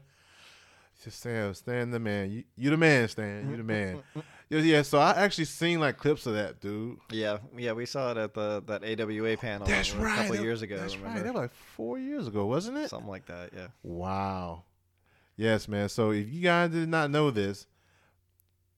Just 1.04 1.20
Stan, 1.20 1.52
Stan 1.54 1.90
the 1.90 2.00
man. 2.00 2.30
You, 2.30 2.44
you 2.56 2.70
the 2.70 2.76
man, 2.76 3.06
Stan. 3.08 3.50
You 3.50 3.58
the 3.58 3.62
man. 3.62 4.02
Yeah. 4.48 4.82
So 4.82 4.98
I 4.98 5.10
actually 5.10 5.44
seen 5.44 5.78
like 5.78 5.98
clips 5.98 6.26
of 6.26 6.34
that, 6.34 6.60
dude. 6.60 6.98
Yeah, 7.10 7.38
yeah, 7.56 7.72
we 7.72 7.84
saw 7.84 8.12
it 8.12 8.16
at 8.16 8.32
the 8.34 8.62
that 8.66 8.82
AWA 8.82 9.36
panel 9.36 9.66
That's 9.66 9.92
a 9.92 9.98
right. 9.98 10.16
couple 10.16 10.36
that- 10.36 10.42
years 10.42 10.62
ago. 10.62 10.78
That's 10.78 10.96
right. 10.96 11.16
That 11.22 11.34
was 11.34 11.42
like 11.42 11.54
four 11.54 11.98
years 11.98 12.26
ago, 12.26 12.46
wasn't 12.46 12.78
it? 12.78 12.88
Something 12.88 13.10
like 13.10 13.26
that. 13.26 13.50
Yeah. 13.54 13.66
Wow. 13.82 14.62
Yes, 15.36 15.68
man. 15.68 15.88
So 15.88 16.10
if 16.10 16.32
you 16.32 16.42
guys 16.42 16.70
did 16.70 16.88
not 16.88 17.10
know 17.10 17.30
this, 17.30 17.66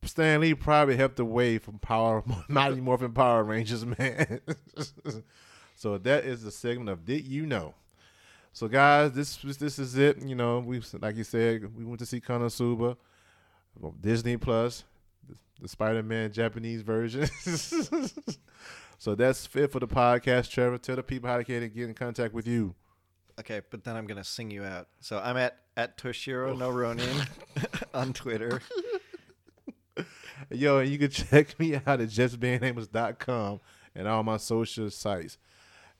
Stan 0.03 0.40
Lee 0.40 0.55
probably 0.55 0.97
helped 0.97 1.16
the 1.16 1.25
way 1.25 1.59
from 1.59 1.79
Power 1.79 2.23
Mighty 2.49 2.81
Morphin 2.81 3.12
Power 3.12 3.45
Rangers, 3.45 3.85
man. 3.85 4.40
so 5.75 5.99
that 5.99 6.25
is 6.25 6.42
the 6.42 6.51
segment 6.51 6.88
of 6.88 7.05
Did 7.05 7.27
You 7.27 7.47
Know? 7.47 7.75
So 8.53 8.69
guys, 8.69 9.12
this 9.12 9.37
this 9.37 9.79
is 9.79 9.99
it. 9.99 10.23
You 10.23 10.35
know, 10.35 10.61
we 10.61 10.81
like 10.99 11.16
you 11.16 11.25
said, 11.25 11.77
we 11.77 11.85
went 11.85 11.99
to 11.99 12.07
see 12.07 12.21
Konosuba, 12.23 12.97
Disney 14.01 14.38
Plus, 14.38 14.85
the, 15.29 15.37
the 15.61 15.69
Spider 15.69 16.03
Man 16.03 16.33
Japanese 16.33 16.81
version. 16.81 17.27
so 18.99 19.14
that's 19.14 19.47
it 19.55 19.71
for 19.71 19.79
the 19.79 19.87
podcast. 19.87 20.49
Trevor, 20.49 20.79
tell 20.79 20.97
the 20.97 21.03
people 21.03 21.29
how 21.29 21.37
they 21.37 21.45
can 21.45 21.69
get 21.69 21.87
in 21.87 21.92
contact 21.92 22.33
with 22.33 22.47
you. 22.47 22.75
Okay, 23.38 23.61
but 23.70 23.85
then 23.85 23.96
I'm 23.96 24.07
gonna 24.07 24.25
sing 24.25 24.51
you 24.51 24.64
out. 24.64 24.88
So 25.01 25.18
I'm 25.18 25.37
at 25.37 25.59
at 25.77 25.99
Toshiro 25.99 26.57
no 26.57 26.70
Ronin 26.70 27.27
on 27.94 28.12
Twitter. 28.12 28.62
Yo, 30.51 30.79
and 30.79 30.90
you 30.90 30.99
can 30.99 31.11
check 31.11 31.59
me 31.59 31.75
out 31.75 32.01
at 32.01 32.09
justbeingamos.com 32.09 33.61
and 33.94 34.09
all 34.09 34.22
my 34.22 34.37
social 34.37 34.90
sites 34.90 35.38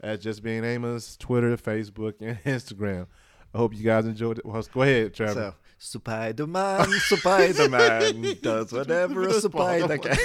at 0.01 0.21
Just 0.21 0.43
Being 0.43 0.65
Amos, 0.65 1.17
Twitter, 1.17 1.57
Facebook, 1.57 2.15
and 2.21 2.39
Instagram. 2.45 3.07
I 3.55 3.59
hope 3.59 3.75
you 3.75 3.83
guys 3.83 4.05
enjoyed 4.07 4.39
it. 4.39 4.47
Well, 4.47 4.63
go 4.73 4.83
ahead, 4.83 5.15
Trevor. 5.15 5.55
So 5.79 5.99
Spider 5.99 6.47
Man, 6.47 6.87
Spider 7.01 7.69
Man 7.69 8.37
does 8.43 8.73
whatever 8.73 9.29
a 9.29 9.35
spider 9.41 9.99
can. 9.99 10.17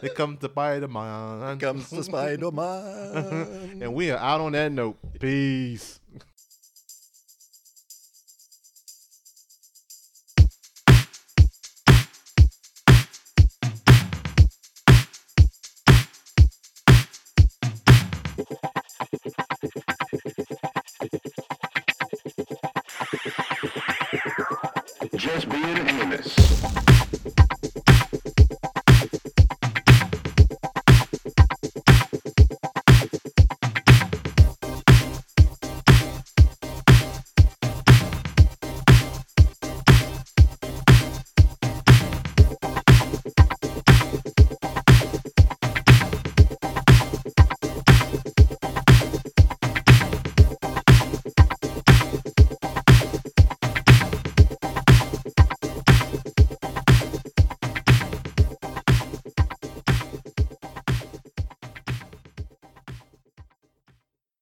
Here 0.00 0.10
comes 0.10 0.40
the 0.40 0.48
Spider 0.48 0.88
Man. 0.88 1.58
Comes 1.58 1.88
the 1.90 2.02
Spider 2.04 2.50
Man. 2.50 3.78
and 3.82 3.94
we 3.94 4.10
are 4.10 4.18
out 4.18 4.40
on 4.40 4.52
that 4.52 4.72
note. 4.72 4.98
Peace. 5.18 6.00
Being 25.44 25.88
Amos. 25.88 26.91